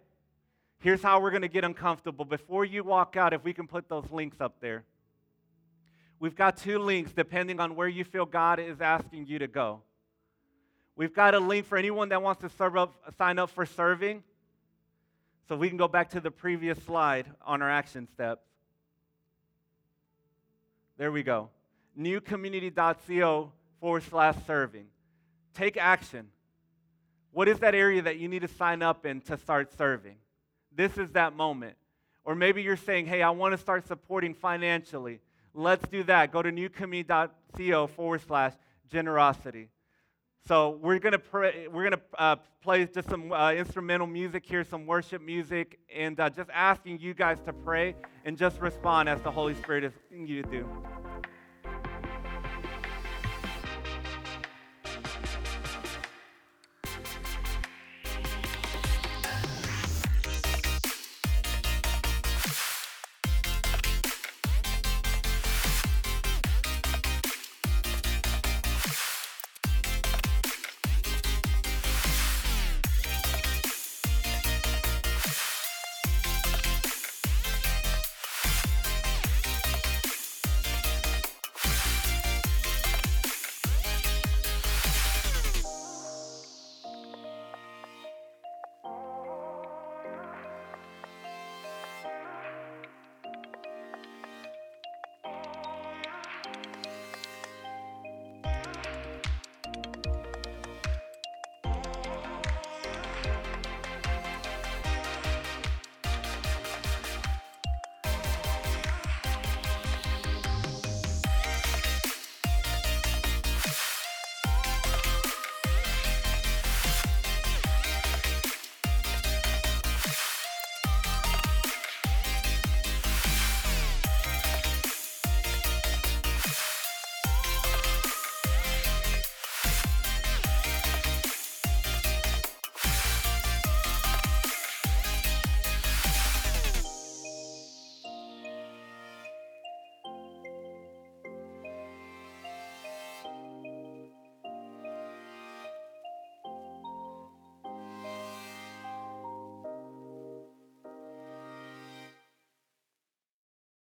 Here's 0.81 1.03
how 1.03 1.20
we're 1.20 1.31
going 1.31 1.42
to 1.42 1.48
get 1.48 1.64
uncomfortable. 1.64 2.24
Before 2.24 2.64
you 2.64 2.83
walk 2.85 3.16
out, 3.16 3.35
if 3.35 3.44
we 3.44 3.53
can 3.53 3.66
put 3.66 3.88
those 3.88 4.11
links 4.11 4.40
up 4.40 4.61
there. 4.61 4.85
We've 6.20 6.35
got 6.35 6.57
two 6.57 6.79
links 6.79 7.12
depending 7.12 7.61
on 7.61 7.77
where 7.77 7.87
you 7.87 8.05
feel 8.05 8.24
God 8.24 8.59
is 8.59 8.81
asking 8.81 9.27
you 9.27 9.38
to 9.40 9.46
go. 9.46 9.83
We've 10.96 11.14
got 11.14 11.35
a 11.35 11.38
link 11.38 11.66
for 11.66 11.77
anyone 11.77 12.09
that 12.09 12.22
wants 12.22 12.40
to 12.40 12.48
serve 12.48 12.77
up, 12.77 12.94
sign 13.18 13.38
up 13.38 13.51
for 13.51 13.66
serving. 13.66 14.24
So 15.48 15.57
we 15.57 15.68
can 15.68 15.79
go 15.79 15.87
back 15.87 16.11
to 16.11 16.20
the 16.20 16.31
previous 16.31 16.83
slide 16.83 17.27
on 17.44 17.62
our 17.62 17.70
action 17.70 18.09
steps. 18.14 18.47
There 20.98 21.12
we 21.12 21.22
go. 21.22 21.48
Newcommunity.co 21.98 23.52
forward 23.80 24.02
slash 24.02 24.34
serving. 24.46 24.87
Take 25.54 25.76
action. 25.76 26.28
What 27.30 27.46
is 27.46 27.61
that 27.61 27.74
area 27.74 28.02
that 28.02 28.18
you 28.18 28.28
need 28.28 28.42
to 28.42 28.48
sign 28.48 28.82
up 28.82 29.06
in 29.06 29.20
to 29.22 29.37
start 29.38 29.72
serving? 29.78 30.16
This 30.74 30.98
is 30.98 31.12
that 31.12 31.34
moment. 31.34 31.76
Or 32.24 32.34
maybe 32.34 32.62
you're 32.62 32.76
saying, 32.76 33.06
hey, 33.06 33.22
I 33.22 33.30
want 33.30 33.52
to 33.52 33.58
start 33.58 33.87
supporting 33.87 34.34
financially. 34.34 35.20
Let's 35.54 35.88
do 35.88 36.02
that. 36.04 36.32
Go 36.32 36.42
to 36.42 36.50
newcommunity.co 36.50 37.87
forward 37.87 38.20
slash 38.26 38.52
generosity. 38.90 39.70
So 40.46 40.79
we're 40.83 40.98
gonna 40.98 41.18
pray, 41.18 41.68
we're 41.68 41.85
gonna 41.85 42.03
uh, 42.18 42.37
play 42.62 42.87
just 42.87 43.09
some 43.11 43.33
uh, 43.33 43.53
instrumental 43.53 44.07
music 44.07 44.46
here, 44.46 44.64
some 44.64 44.87
worship 44.87 45.20
music, 45.20 45.79
and 45.94 46.18
uh, 46.18 46.31
just 46.31 46.51
asking 46.53 47.01
you 47.01 47.14
guys 47.14 47.38
to 47.46 47.53
pray 47.53 47.94
and 48.24 48.37
just 48.37 48.61
respond 48.61 49.09
as 49.09 49.20
the 49.22 49.31
Holy 49.31 49.55
Spirit 49.55 49.85
is 49.85 49.92
you 50.11 50.42
to 50.42 50.51
do. 50.51 50.68